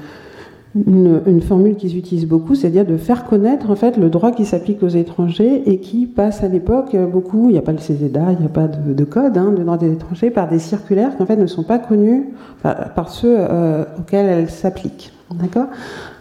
[0.74, 4.82] une, formule qu'ils utilisent beaucoup, c'est-à-dire de faire connaître en fait le droit qui s'applique
[4.82, 8.38] aux étrangers et qui passe à l'époque beaucoup, il n'y a pas le CESEDA, il
[8.38, 11.26] n'y a pas de, code hein, de droit des étrangers, par des circulaires qui en
[11.26, 12.28] fait ne sont pas connus
[12.62, 15.12] par, ceux euh, auxquels elles s'appliquent.
[15.34, 15.66] D'accord?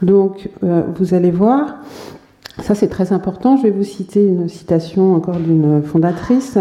[0.02, 1.78] Donc euh, vous allez voir,
[2.60, 6.58] ça c'est très important, je vais vous citer une citation encore d'une fondatrice.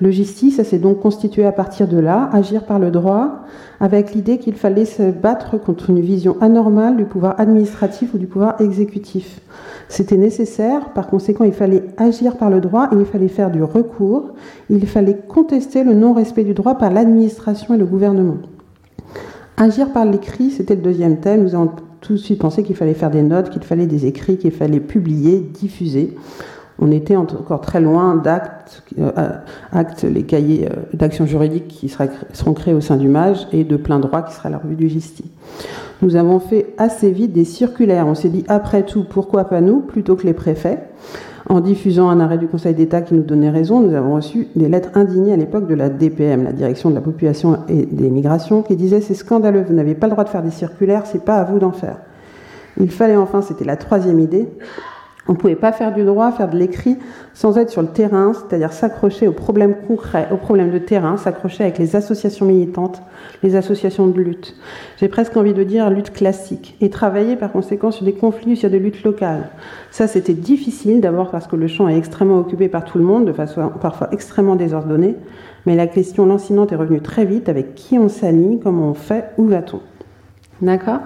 [0.00, 3.40] Le justice, ça s'est donc constitué à partir de là, agir par le droit,
[3.80, 8.26] avec l'idée qu'il fallait se battre contre une vision anormale du pouvoir administratif ou du
[8.26, 9.42] pouvoir exécutif.
[9.88, 14.30] C'était nécessaire, par conséquent, il fallait agir par le droit, il fallait faire du recours,
[14.70, 18.38] il fallait contester le non-respect du droit par l'administration et le gouvernement.
[19.58, 21.42] Agir par l'écrit, c'était le deuxième thème.
[21.42, 24.38] Nous avons tout de suite pensé qu'il fallait faire des notes, qu'il fallait des écrits,
[24.38, 26.16] qu'il fallait publier, diffuser
[26.80, 29.10] on était encore très loin d'actes, euh,
[29.72, 33.76] actes, les cahiers euh, d'action juridique qui seront créés au sein du MAGE et de
[33.76, 35.24] plein droit qui sera la revue du GISTI.
[36.02, 38.06] Nous avons fait assez vite des circulaires.
[38.06, 40.78] On s'est dit, après tout, pourquoi pas nous, plutôt que les préfets?
[41.48, 44.68] En diffusant un arrêt du Conseil d'État qui nous donnait raison, nous avons reçu des
[44.68, 48.62] lettres indignées à l'époque de la DPM, la Direction de la Population et des Migrations,
[48.62, 51.36] qui disait c'est scandaleux, vous n'avez pas le droit de faire des circulaires, c'est pas
[51.36, 51.96] à vous d'en faire.
[52.78, 54.48] Il fallait enfin, c'était la troisième idée,
[55.28, 56.96] on ne pouvait pas faire du droit, faire de l'écrit
[57.34, 61.64] sans être sur le terrain, c'est-à-dire s'accrocher aux problèmes concrets, aux problèmes de terrain, s'accrocher
[61.64, 63.02] avec les associations militantes,
[63.42, 64.56] les associations de lutte.
[64.96, 66.76] J'ai presque envie de dire lutte classique.
[66.80, 69.50] Et travailler par conséquent sur des conflits, sur des luttes locales.
[69.90, 73.26] Ça, c'était difficile, d'abord parce que le champ est extrêmement occupé par tout le monde,
[73.26, 75.16] de façon parfois extrêmement désordonnée.
[75.66, 79.26] Mais la question lancinante est revenue très vite avec qui on s'allie, comment on fait,
[79.36, 79.80] où va-t-on?
[80.62, 81.00] D'accord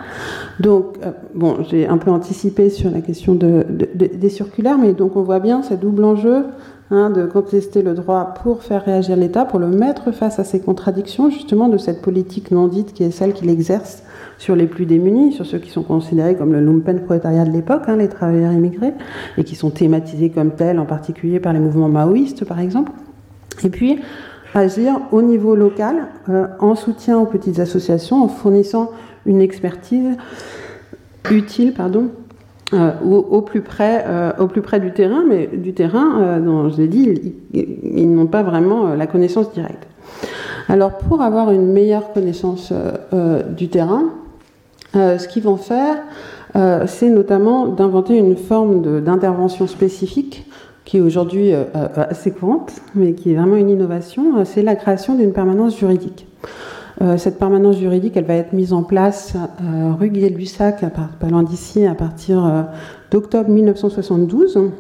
[0.59, 3.65] Donc, euh, bon, j'ai un peu anticipé sur la question de,
[3.95, 6.47] des circulaires, mais donc on voit bien ce double enjeu,
[6.91, 10.61] hein, de contester le droit pour faire réagir l'État, pour le mettre face à ces
[10.61, 14.03] contradictions justement de cette politique non dite qui est celle qu'il exerce
[14.39, 17.83] sur les plus démunis, sur ceux qui sont considérés comme le lumpen prolétariat de l'époque,
[17.87, 18.95] hein, les travailleurs immigrés,
[19.39, 22.91] et qui sont thématisés comme tels, en particulier par les mouvements maoïstes par exemple.
[23.63, 24.01] Et puis
[24.53, 28.91] agir au niveau local euh, en soutien aux petites associations, en fournissant
[29.27, 30.17] une expertise
[31.31, 32.11] utile, pardon,
[32.73, 36.71] euh, au, plus près, euh, au plus près du terrain, mais du terrain euh, dont
[36.71, 39.87] je l'ai dit, ils, n'ont pas vraiment la connaissance directe.
[40.69, 42.73] Alors pour avoir une meilleure connaissance
[43.51, 44.05] du terrain,
[44.95, 45.97] ce qu'ils vont faire,
[46.87, 50.47] c'est notamment d'inventer une forme d'intervention spécifique
[50.87, 51.53] qui est aujourd'hui
[51.97, 56.27] assez courante, mais qui est vraiment une innovation, c'est la création d'une permanence juridique.
[57.03, 61.87] Euh, cette permanence juridique, elle va être mise en place euh, rue Guy-Lussac, pas d'ici,
[61.87, 62.63] à partir euh,
[63.11, 64.71] d'octobre 1972.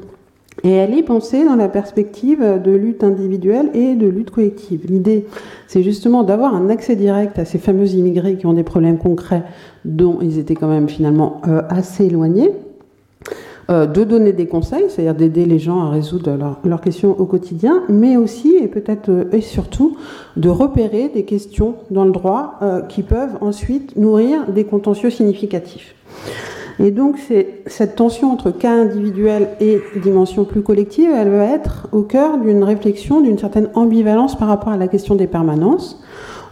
[0.62, 4.86] Et elle est pensée dans la perspective de lutte individuelle et de lutte collective.
[4.86, 5.26] L'idée,
[5.66, 9.42] c'est justement d'avoir un accès direct à ces fameux immigrés qui ont des problèmes concrets
[9.84, 12.52] dont ils étaient quand même finalement assez éloignés,
[13.70, 17.82] euh, de donner des conseils, c'est-à-dire d'aider les gens à résoudre leurs questions au quotidien,
[17.88, 19.96] mais aussi et peut-être euh, et surtout
[20.36, 25.94] de repérer des questions dans le droit euh, qui peuvent ensuite nourrir des contentieux significatifs.
[26.78, 31.88] Et donc c'est cette tension entre cas individuel et dimension plus collective, elle va être
[31.92, 36.02] au cœur d'une réflexion, d'une certaine ambivalence par rapport à la question des permanences,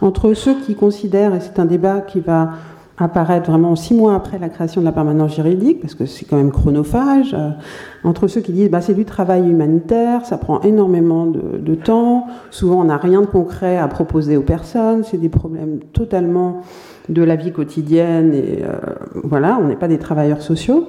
[0.01, 2.53] entre ceux qui considèrent, et c'est un débat qui va
[2.97, 6.37] apparaître vraiment six mois après la création de la permanence juridique, parce que c'est quand
[6.37, 7.49] même chronophage, euh,
[8.03, 12.81] entre ceux qui disent bah, c'est du travail humanitaire, ça prend énormément de, temps, souvent
[12.81, 16.61] on n'a rien de concret à proposer aux personnes, c'est des problèmes totalement
[17.09, 18.77] de la vie quotidienne, et euh,
[19.23, 20.87] voilà, on n'est pas des travailleurs sociaux.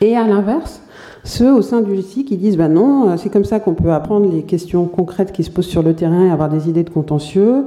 [0.00, 0.80] Et à l'inverse,
[1.24, 3.92] ceux au sein du GICI qui disent bah non, euh, c'est comme ça qu'on peut
[3.92, 6.90] apprendre les questions concrètes qui se posent sur le terrain et avoir des idées de
[6.90, 7.64] contentieux.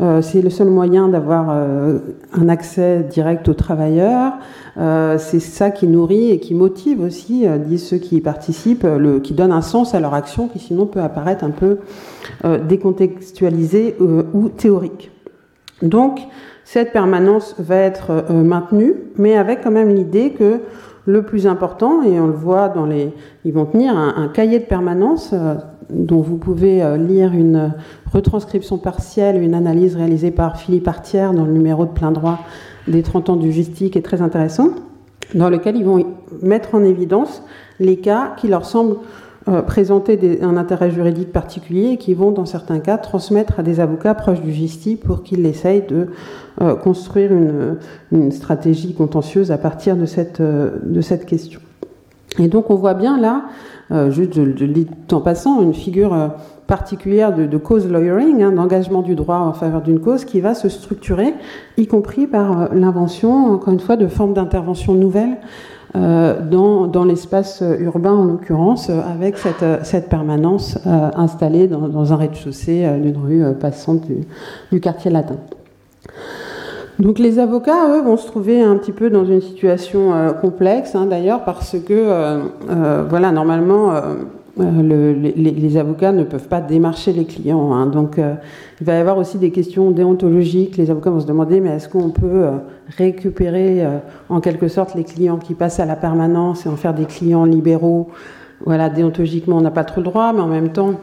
[0.00, 1.98] Euh, c'est le seul moyen d'avoir euh,
[2.32, 4.32] un accès direct aux travailleurs.
[4.78, 8.86] Euh, c'est ça qui nourrit et qui motive aussi, disent ceux qui y participent,
[9.22, 11.78] qui donne un sens à leur action qui sinon peut apparaître un peu
[12.66, 15.10] décontextualisée ou théorique.
[15.82, 16.20] Donc,
[16.64, 20.60] cette permanence va être maintenue, mais avec quand même l'idée que
[21.04, 23.12] le plus important, et on le voit dans les...
[23.44, 25.34] Ils vont tenir un, cahier de permanence
[25.92, 27.74] dont vous pouvez lire une
[28.12, 32.38] retranscription partielle, une analyse réalisée par Philippe Artière dans le numéro de plein droit
[32.88, 34.70] des 30 ans du justice, qui est très intéressant,
[35.34, 36.04] dans lequel ils vont
[36.40, 37.42] mettre en évidence
[37.80, 38.96] les cas qui leur semblent
[39.48, 43.80] euh, présenter un intérêt juridique particulier et qui vont, dans certains cas, transmettre à des
[43.80, 46.08] avocats proches du justice pour qu'ils essayent de
[46.60, 49.96] euh, construire une, stratégie contentieuse à partir
[50.38, 51.60] euh, de cette question.
[52.38, 53.44] Et donc on voit bien là,
[54.10, 56.14] juste le dis en passant, une figure
[56.72, 60.70] particulière de, cause lawyering, hein, d'engagement du droit en faveur d'une cause, qui va se
[60.70, 61.34] structurer,
[61.76, 65.36] y compris par euh, l'invention, encore une fois, de formes d'intervention nouvelles
[65.96, 73.18] euh, dans, l'espace urbain, en l'occurrence, avec cette, permanence euh, installée dans, un rez-de-chaussée d'une
[73.18, 74.06] rue passante
[74.70, 75.36] du, quartier latin.
[76.98, 81.06] Donc les avocats, eux, vont se trouver un petit peu dans une situation complexe, hein,
[81.06, 82.40] d'ailleurs, parce que,
[83.08, 83.92] voilà, normalement
[84.60, 87.72] euh, les, avocats ne peuvent pas démarcher les clients.
[87.72, 87.86] Hein.
[87.86, 88.34] donc, euh,
[88.80, 90.76] il va y avoir aussi des questions déontologiques.
[90.76, 92.50] Les avocats vont se demander, mais est-ce qu'on peut euh,
[92.98, 93.82] récupérer
[94.28, 97.44] en quelque sorte les clients qui passent à la permanence et en faire des clients
[97.44, 98.08] libéraux?
[98.64, 100.94] Voilà, déontologiquement, on n'a pas trop le droit, mais en même temps,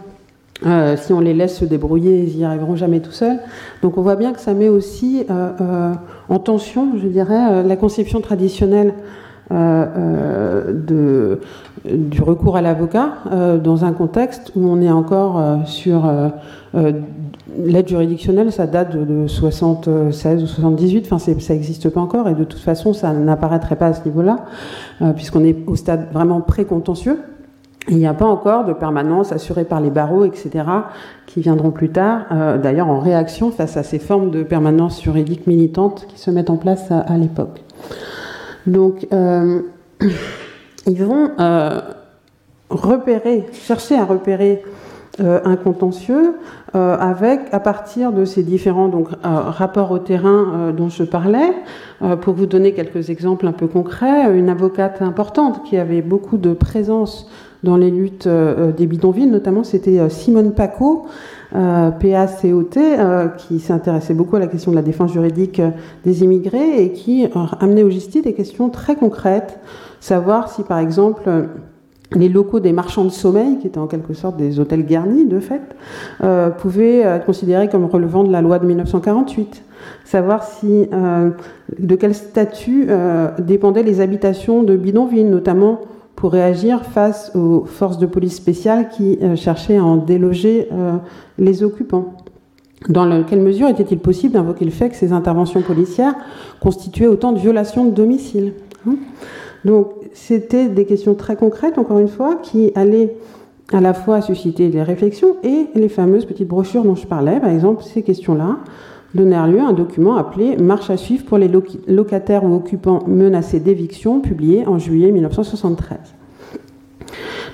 [0.62, 3.40] si on les laisse se débrouiller, ils n'y arriveront jamais tout seuls.
[3.82, 8.94] Donc, on voit bien que ça met aussi en tension, je dirais, la conception traditionnelle
[9.52, 11.40] euh, euh, de,
[11.92, 16.08] du recours à l'avocat euh, dans un contexte où on est encore sur
[17.58, 22.44] l'aide juridictionnelle, ça date de, 76 ou 78, enfin ça n'existe pas encore et de
[22.44, 24.46] toute façon ça n'apparaîtrait pas à ce niveau-là
[25.16, 27.18] puisqu'on est au stade vraiment pré-contentieux.
[27.90, 30.64] Il n'y a pas encore de permanence assurée par les barreaux, etc.,
[31.26, 32.26] qui viendront plus tard,
[32.62, 36.58] d'ailleurs en réaction face à ces formes de permanence juridique militante qui se mettent en
[36.58, 37.62] place à l'époque.
[38.68, 39.62] Donc, euh,
[40.88, 41.82] ils vont euh,
[42.70, 44.64] repérer, chercher à repérer
[45.20, 46.36] euh, un contentieux
[46.74, 48.92] avec, à partir de ces différents
[49.24, 51.52] rapports au terrain dont je parlais.
[52.22, 56.54] pour vous donner quelques exemples un peu concrets, une avocate importante qui avait beaucoup de
[56.54, 57.28] présence
[57.64, 61.06] dans les luttes des bidonvilles, notamment c'était Simone Paco,
[61.56, 65.72] euh, PACOT, euh, qui s'intéressait beaucoup à la question de la défense juridique euh,
[66.06, 67.28] des immigrés et qui
[67.60, 69.60] amenait au justice des questions très concrètes,
[70.00, 71.48] savoir si par exemple
[72.16, 75.40] les locaux des marchands de sommeil, qui étaient en quelque sorte des hôtels garnis de
[75.40, 75.62] fait,
[76.24, 79.64] euh, pouvaient être considérés comme relevant de la loi de 1948.
[80.06, 81.30] Savoir si, euh,
[81.78, 85.82] de quel statut euh, dépendaient les habitations de bidonville, notamment
[86.20, 90.68] pour réagir face aux forces de police spéciales qui cherchaient à en déloger
[91.38, 92.14] les occupants.
[92.90, 96.16] Dans quelle mesure était-il possible d'invoquer le fait que ces interventions policières
[96.60, 98.54] constituaient autant de violations de domicile
[98.88, 98.96] hein?
[99.66, 103.16] Donc, c'était des questions très concrètes, encore une fois, qui allaient
[103.72, 107.50] à la fois susciter des réflexions et les fameuses petites brochures dont je parlais, par
[107.50, 108.58] exemple, ces questions-là
[109.14, 111.52] donnèrent lieu à un document appelé Marche à suivre pour les
[111.88, 115.98] locataires ou occupants menacés d'éviction, publié en juillet 1973.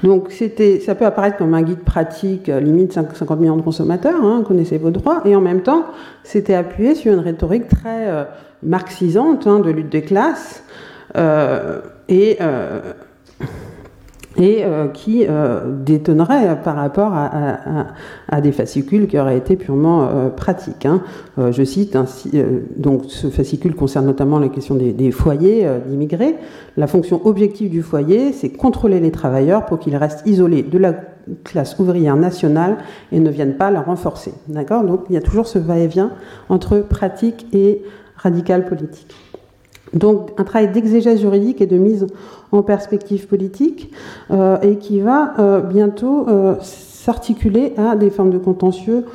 [0.04, 4.44] Donc ça peut apparaître comme un guide pratique, euh, limite 50 millions de consommateurs, hein,
[4.46, 5.86] connaissez vos droits, et en même temps,
[6.24, 8.24] c'était appuyé sur une rhétorique très euh,
[8.62, 10.64] marxisante hein, de lutte des classes,
[11.18, 12.38] euh, et,
[14.38, 15.26] et euh, qui
[15.86, 20.86] détonnerait par rapport à, des fascicules qui auraient été purement pratiques.
[20.86, 21.02] Hein.
[21.38, 22.32] je cite ainsi,
[22.76, 26.36] donc ce fascicule concerne notamment la question des, des foyers d'immigrés.
[26.78, 30.94] La fonction objective du foyer, c'est contrôler les travailleurs pour qu'ils restent isolés de la
[31.44, 32.78] classe ouvrière nationale
[33.12, 34.34] et ne viennent pas la renforcer.
[34.48, 34.84] D'accord?
[34.84, 36.12] Donc il y a toujours ce va-et-vient
[36.50, 37.82] entre pratique et
[38.16, 39.16] radical politique.
[39.96, 42.06] Donc un travail d'exégèse juridique et de mise
[42.52, 43.92] en perspective politique
[44.30, 49.06] euh, et qui va euh, bientôt euh, s'articuler à des formes de contentieux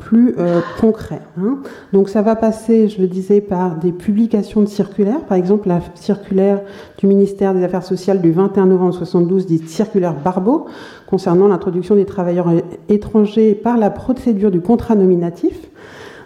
[0.00, 0.36] plus
[0.82, 1.22] concrets.
[1.40, 1.60] Hein.
[1.94, 5.80] Donc ça va passer, je le disais, par des publications de circulaires, par exemple la
[5.94, 6.60] circulaire
[6.98, 10.66] du ministère des Affaires sociales du 21 novembre 72, dite circulaire Barbeau,
[11.06, 12.52] concernant l'introduction des travailleurs
[12.90, 15.70] étrangers par la procédure du contrat nominatif.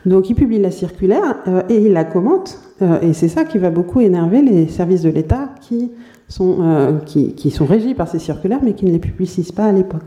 [0.07, 1.37] Donc il publie la circulaire
[1.69, 2.70] et il la commente euh,
[3.03, 5.91] et c'est ça qui va beaucoup énerver les services de l'État qui
[6.29, 9.73] sont, euh, qui, sont régis par ces circulaires, mais qui ne les publicisent pas à
[9.73, 10.05] l'époque.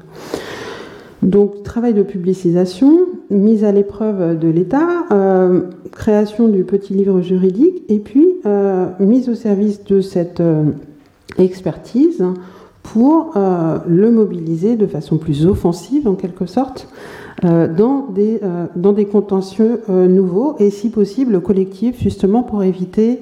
[1.22, 3.00] Donc, travail de publicisation,
[3.30, 5.62] mise à l'épreuve de l'État, euh,
[5.92, 8.28] création du petit livre juridique, et puis
[9.00, 10.44] mise au service de cette
[11.38, 12.24] expertise
[12.82, 18.94] pour le mobiliser de façon plus offensive, en quelque sorte, euh, dans, des, euh, dans
[18.94, 23.22] des contentieux euh, nouveaux et si possible collectifs, justement pour éviter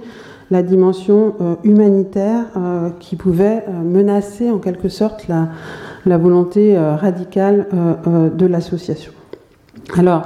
[0.49, 2.43] la dimension humanitaire
[2.99, 5.47] qui pouvait menacer en quelque sorte la,
[6.05, 7.67] la volonté radicale
[8.05, 9.13] de l'association.
[9.97, 10.23] Alors,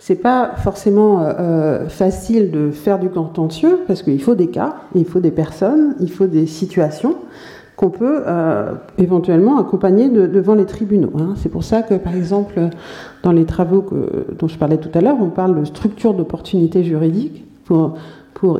[0.00, 1.24] c'est pas forcément
[1.86, 6.10] facile de faire du contentieux parce qu'il faut des cas, il faut des personnes, il
[6.10, 7.14] faut des situations
[7.80, 11.12] qu'on peut euh, éventuellement accompagner devant les tribunaux.
[11.18, 11.32] Hein.
[11.36, 12.60] C'est pour ça que, par exemple,
[13.22, 13.86] dans les travaux
[14.38, 17.96] dont je parlais tout à l'heure, on parle de structure d'opportunité juridique pour,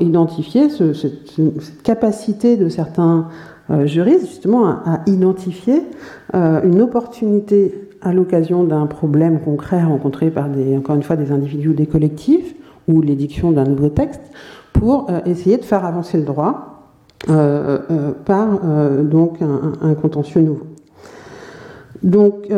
[0.01, 3.29] identifier cette, capacité de certains
[3.71, 5.83] euh, juristes, justement, à, identifier
[6.35, 11.31] euh, une opportunité à l'occasion d'un problème concret rencontré par, des, encore une fois, des
[11.31, 12.55] individus ou des collectifs,
[12.89, 14.23] ou l'édiction d'un nouveau texte,
[14.73, 16.80] pour essayer de faire avancer le droit
[17.27, 20.67] par euh, donc un, contentieux nouveau.
[22.03, 22.49] Donc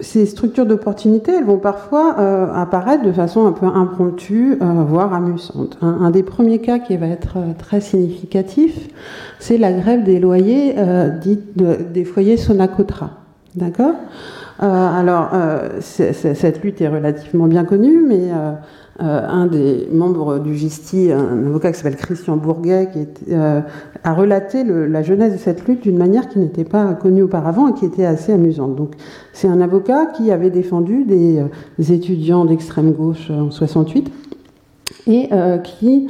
[0.00, 2.14] ces structures d'opportunité, elles vont parfois
[2.54, 5.78] apparaître de façon un peu impromptue, voire amusante.
[5.80, 8.90] Un, des premiers cas qui va être très significatif,
[9.38, 10.74] c'est la grève des loyers
[11.22, 13.12] dite des foyers Sonacotra.
[13.54, 13.94] D'accord?
[14.58, 15.30] Alors,
[15.80, 18.30] cette lutte est relativement bien connue, mais
[19.02, 22.88] euh, un des membres du GISTI, un avocat qui s'appelle Christian Bourguet,
[23.30, 23.60] euh,
[24.04, 27.74] a relaté la genèse de cette lutte d'une manière qui n'était pas connue auparavant et
[27.74, 28.74] qui était assez amusante.
[28.74, 28.94] Donc,
[29.34, 34.10] c'est un avocat qui avait défendu des, euh, étudiants d'extrême gauche en 68
[35.08, 35.28] et
[35.62, 36.08] qui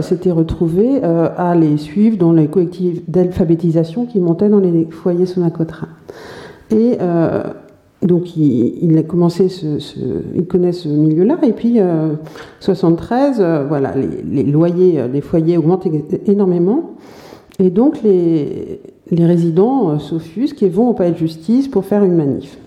[0.00, 5.88] s'était retrouvé à les suivre dans les collectifs d'alphabétisation qui montaient dans les foyers Sonacotra.
[6.70, 6.98] Et
[8.02, 9.78] donc il, a commencé ce,
[10.34, 11.78] il connaît ce milieu-là et puis
[12.60, 15.88] 73 euh, euh, voilà les, loyers euh, des foyers augmentent
[16.26, 16.94] énormément
[17.58, 22.58] et donc les, résidents s'offusquent et vont au palais de justice pour faire une manif.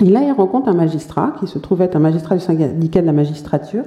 [0.00, 3.06] Et là il rencontre un magistrat qui se trouve être un magistrat du syndicat de
[3.06, 3.84] la magistrature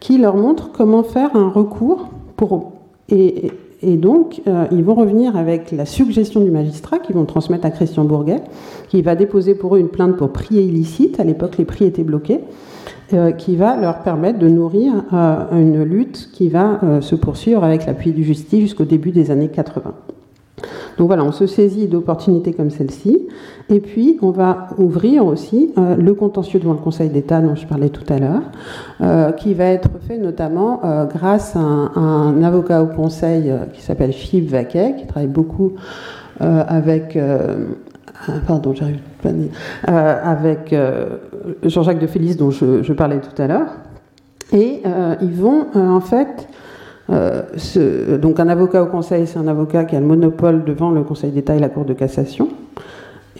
[0.00, 2.72] qui leur montre comment faire un recours pour
[3.10, 3.52] et,
[3.82, 7.70] et donc, euh, ils vont revenir avec la suggestion du magistrat qu'ils vont transmettre à
[7.70, 8.42] Christian Bourguet,
[8.88, 11.20] qui va déposer pour eux une plainte pour prix illicite.
[11.20, 12.40] À l'époque, les prix étaient bloqués,
[13.12, 17.86] euh, qui va leur permettre de nourrir euh, une lutte qui va se poursuivre avec
[17.86, 19.94] l'appui du justice jusqu'au début des années 80.
[20.98, 23.28] Donc voilà, on se saisit d'opportunités comme celle-ci.
[23.68, 27.66] Et puis, on va ouvrir aussi euh, le contentieux devant le Conseil d'État dont je
[27.66, 28.42] parlais tout à l'heure,
[29.00, 34.12] euh, qui va être fait notamment euh, grâce à un, avocat au Conseil qui s'appelle
[34.12, 35.72] Philippe Vaquet, qui travaille beaucoup
[36.38, 37.18] avec
[38.46, 39.30] pardon, j'arrive pas
[39.90, 40.74] avec
[41.64, 43.68] Jean-Jacques de Félix dont je, parlais tout à l'heure.
[44.52, 44.82] Et
[45.20, 46.48] ils vont en fait
[47.08, 51.30] donc un avocat au Conseil, c'est un avocat qui a le monopole devant le Conseil
[51.30, 52.48] d'État et la Cour de cassation.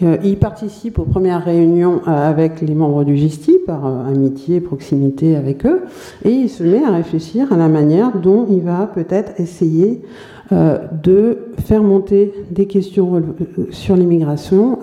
[0.03, 4.59] Euh, il participe aux premières réunions euh, avec les membres du GISTI par euh, amitié,
[4.59, 5.81] proximité avec eux,
[6.23, 10.01] et il se met à réfléchir à la manière dont il va peut-être essayer
[10.49, 13.21] de faire monter des questions
[13.69, 14.79] sur l'immigration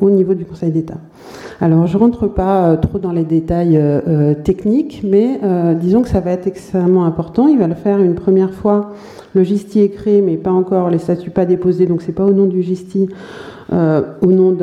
[0.00, 0.96] au niveau du Conseil d'État.
[1.60, 3.80] Alors, je ne rentre pas trop dans les détails
[4.44, 5.40] techniques, mais
[5.80, 7.48] disons que ça va être extrêmement important.
[7.48, 8.92] Il va le faire une première fois.
[9.34, 12.32] Le GISTI est créé, mais pas encore, les statuts pas déposés, donc c'est pas au
[12.32, 13.08] nom du GISTI.
[13.72, 14.56] Euh, au nom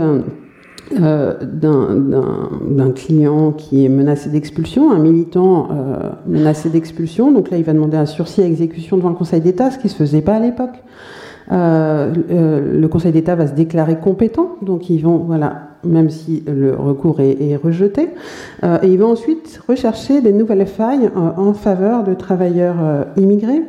[1.00, 7.32] euh, d'un client qui est menacé d'expulsion, un militant euh, menacé d'expulsion.
[7.32, 9.88] Donc là, il va demander un sursis à exécution devant le Conseil d'État, ce qui
[9.88, 10.84] ne se faisait pas à l'époque.
[11.52, 17.20] Le Conseil d'État va se déclarer compétent, donc ils vont, voilà, même si le recours
[17.20, 18.10] est, rejeté,
[18.64, 23.62] et ils vont ensuite rechercher des nouvelles failles en faveur de travailleurs immigrés.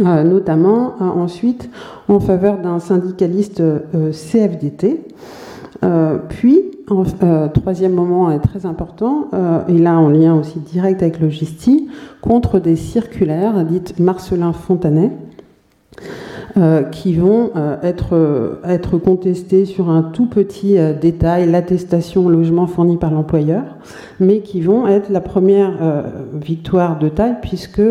[0.00, 1.70] Euh, notamment euh, ensuite
[2.08, 5.04] en faveur d'un syndicaliste euh, CFDT.
[6.28, 6.62] puis,
[7.54, 9.28] troisième moment très important,
[9.68, 11.88] et là en lien aussi direct avec le GISTI,
[12.20, 15.10] contre des circulaires dites Marcelin Fontanet,
[16.56, 22.68] euh, qui vont euh, être, être contestés sur un tout petit euh, détail, l'attestation logement
[22.68, 23.64] fourni par l'employeur,
[24.20, 27.82] mais qui vont être la première victoire de taille puisque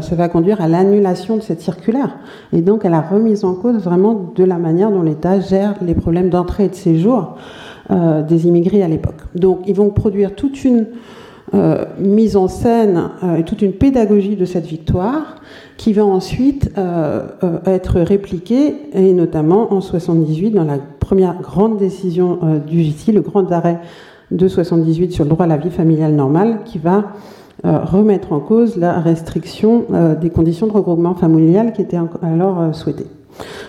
[0.00, 2.16] ça va conduire à l'annulation de cette circulaire
[2.52, 5.94] et donc à la remise en cause vraiment de la manière dont l'État gère les
[5.94, 7.36] problèmes d'entrée et de séjour
[7.90, 9.20] des immigrés à l'époque.
[9.34, 10.86] Donc ils vont produire toute une
[11.98, 15.42] mise en scène et toute une pédagogie de cette victoire
[15.82, 21.76] qui va ensuite euh, euh, être répliqué, et notamment en 78, dans la première grande
[21.76, 23.80] décision euh, du JT, le grand arrêt
[24.30, 27.12] de 78 sur le droit à la vie familiale normale, qui va
[27.64, 29.84] remettre en cause la restriction
[30.20, 33.06] des conditions de regroupement familial qui étaient alors souhaitées.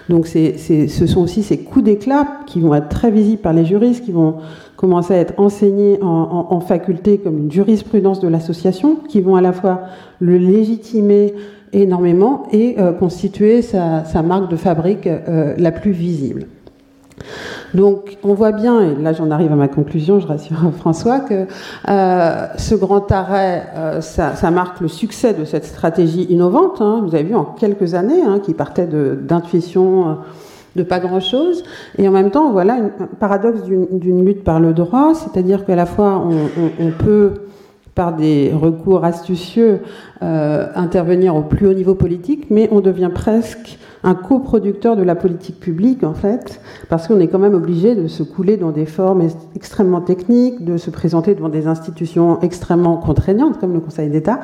[0.09, 4.03] Donc ce sont aussi ces coups d'éclat qui vont être très visibles par les juristes,
[4.03, 4.35] qui vont
[4.75, 9.53] commencer à être enseignés en, faculté comme une jurisprudence de l'association, qui vont à la
[9.53, 9.81] fois
[10.19, 11.33] le légitimer
[11.71, 16.47] énormément et euh, constituer sa, marque de fabrique euh, la plus visible.
[17.73, 21.47] Donc on voit bien, et là j'en arrive à ma conclusion, je rassure François, que
[21.89, 23.67] euh, ce grand arrêt,
[24.01, 27.01] ça, marque le succès de cette stratégie innovante, hein.
[27.03, 30.17] vous avez vu en quelques années, hein, qui partait d'intuition
[30.75, 31.63] de, pas grand-chose,
[31.97, 35.85] et en même temps voilà un paradoxe d'une lutte par le droit, c'est-à-dire qu'à la
[35.85, 36.23] fois
[36.79, 37.33] on peut
[37.95, 39.81] par des recours astucieux
[40.21, 45.15] euh, intervenir au plus haut niveau politique, mais on devient presque un coproducteur de la
[45.15, 48.85] politique publique, en fait, parce qu'on est quand même obligé de se couler dans des
[48.85, 54.41] formes extrêmement techniques, de se présenter devant des institutions extrêmement contraignantes, comme le Conseil d'État,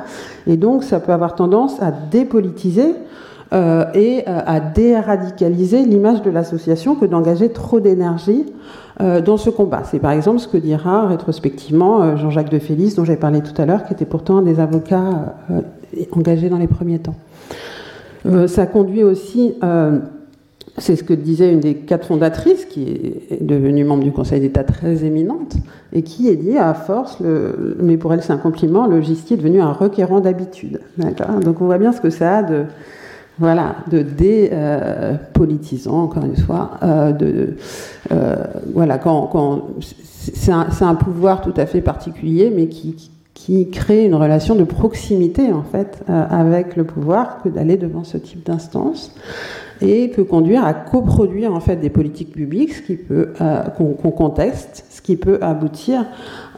[0.47, 2.95] et donc ça peut avoir tendance à dépolitiser
[3.51, 8.45] euh, et euh, à déradicaliser l'image de l'association que d'engager trop d'énergie
[9.01, 9.82] euh, dans ce combat.
[9.86, 13.66] C'est par exemple ce que dira rétrospectivement Jean-Jacques de Félix, dont j'ai parlé tout à
[13.66, 15.36] l'heure, qui était pourtant un des avocats
[16.12, 17.16] engagés dans les premiers temps.
[18.47, 19.53] Ça conduit aussi,
[20.78, 24.63] c'est ce que disait une des quatre fondatrices, qui est devenue membre du Conseil d'État
[24.63, 25.55] très éminente,
[25.93, 27.17] et qui est dit à force,
[27.80, 30.82] mais pour elle c'est un compliment, le est devenu un requérant d'habitude.
[31.43, 32.65] Donc on voit bien ce que ça a de
[33.39, 37.13] voilà, de dépolitisant, encore une fois, euh,
[38.11, 38.36] euh,
[38.74, 43.09] voilà, quand, c'est un, pouvoir tout à fait particulier, mais qui
[43.72, 48.18] crée une relation de proximité en fait euh, avec le pouvoir que d'aller devant ce
[48.18, 49.16] type d'instance
[49.82, 53.34] et peut conduire à coproduire en fait des politiques publiques, ce qui peut
[53.78, 56.05] qu'on conteste, ce qui peut aboutir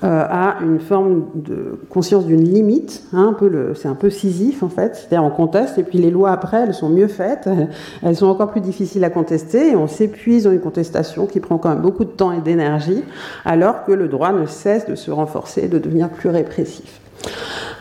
[0.04, 3.04] euh, à une forme de conscience d'une limite.
[3.14, 3.34] Hein,
[3.76, 4.93] c'est un peu scisif en fait.
[4.97, 7.47] C'est-à-dire on conteste et puis les lois après elles sont mieux faites,
[8.04, 11.58] elles sont encore plus difficiles à contester et on s'épuise dans une contestation qui prend
[11.58, 13.06] quand même beaucoup de temps et d'énergie,
[13.45, 16.99] alors que le droit ne cesse de se renforcer, de devenir plus répressif.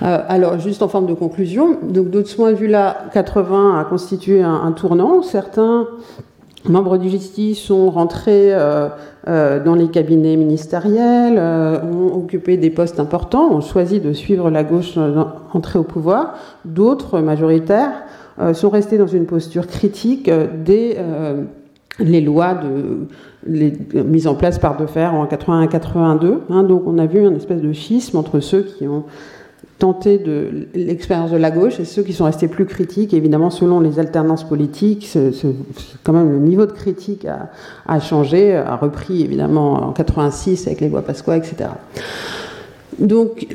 [0.02, 3.84] Euh, alors, juste en forme de conclusion, donc de ce point de vue-là, 80 a
[3.84, 5.22] constitué un, un tournant.
[5.22, 5.88] Certains
[6.68, 8.88] membres du justice sont rentrés euh,
[9.28, 14.50] euh, dans les cabinets ministériels, euh, ont occupé des postes importants, ont choisi de suivre
[14.50, 14.98] la gauche
[15.52, 16.34] entrée au pouvoir.
[16.64, 17.92] D'autres, majoritaires,
[18.54, 20.30] sont restés dans une posture critique
[20.64, 20.96] des
[21.98, 26.38] les lois de, mises en place par Defer en 81-82.
[26.48, 29.04] Hein, donc on a vu un espèce de schisme entre ceux qui ont
[29.80, 33.14] tenté de l'expérience de la gauche et ceux qui sont restés plus critiques.
[33.14, 35.08] Évidemment, selon les alternances politiques,
[36.04, 40.88] quand même le niveau de critique a, changé, a repris évidemment en 86 avec les
[40.88, 41.70] voix Pasqua, etc.
[42.98, 43.46] Donc,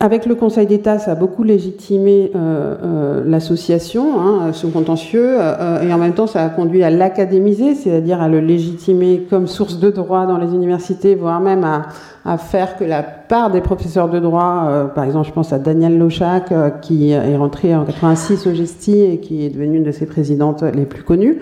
[0.00, 5.92] avec le Conseil d'État, ça a beaucoup légitimé euh, euh, l'association, hein, contentieux, euh, et
[5.92, 9.90] en même temps, ça a conduit à l'académiser, c'est-à-dire à le légitimer comme source de
[9.90, 14.90] droit dans les universités, voire même à, faire que la part des professeurs de droit,
[14.94, 19.18] par exemple, je pense à Danielle Lochac, qui est rentrée en 86 au GESTI et
[19.18, 21.40] qui est devenue une de ses présidentes les plus connues.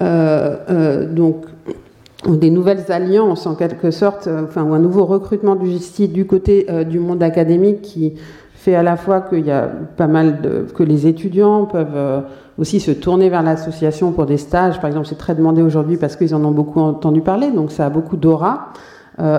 [0.00, 1.46] donc,
[2.28, 6.26] des nouvelles alliances en quelque sorte, euh, enfin, ou un nouveau recrutement du justice du
[6.26, 8.14] côté euh, du monde académique qui
[8.54, 12.20] fait à la fois qu'il y a pas mal de, que les étudiants peuvent euh,
[12.58, 14.80] aussi se tourner vers l'association pour des stages.
[14.80, 17.86] Par exemple, c'est très demandé aujourd'hui parce qu'ils en ont beaucoup entendu parler, donc ça
[17.86, 18.72] a beaucoup d'aura.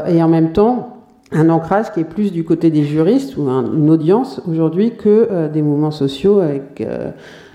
[0.07, 0.97] et en même temps,
[1.31, 5.61] un ancrage qui est plus du côté des juristes ou une audience aujourd'hui que des
[5.61, 6.83] mouvements sociaux avec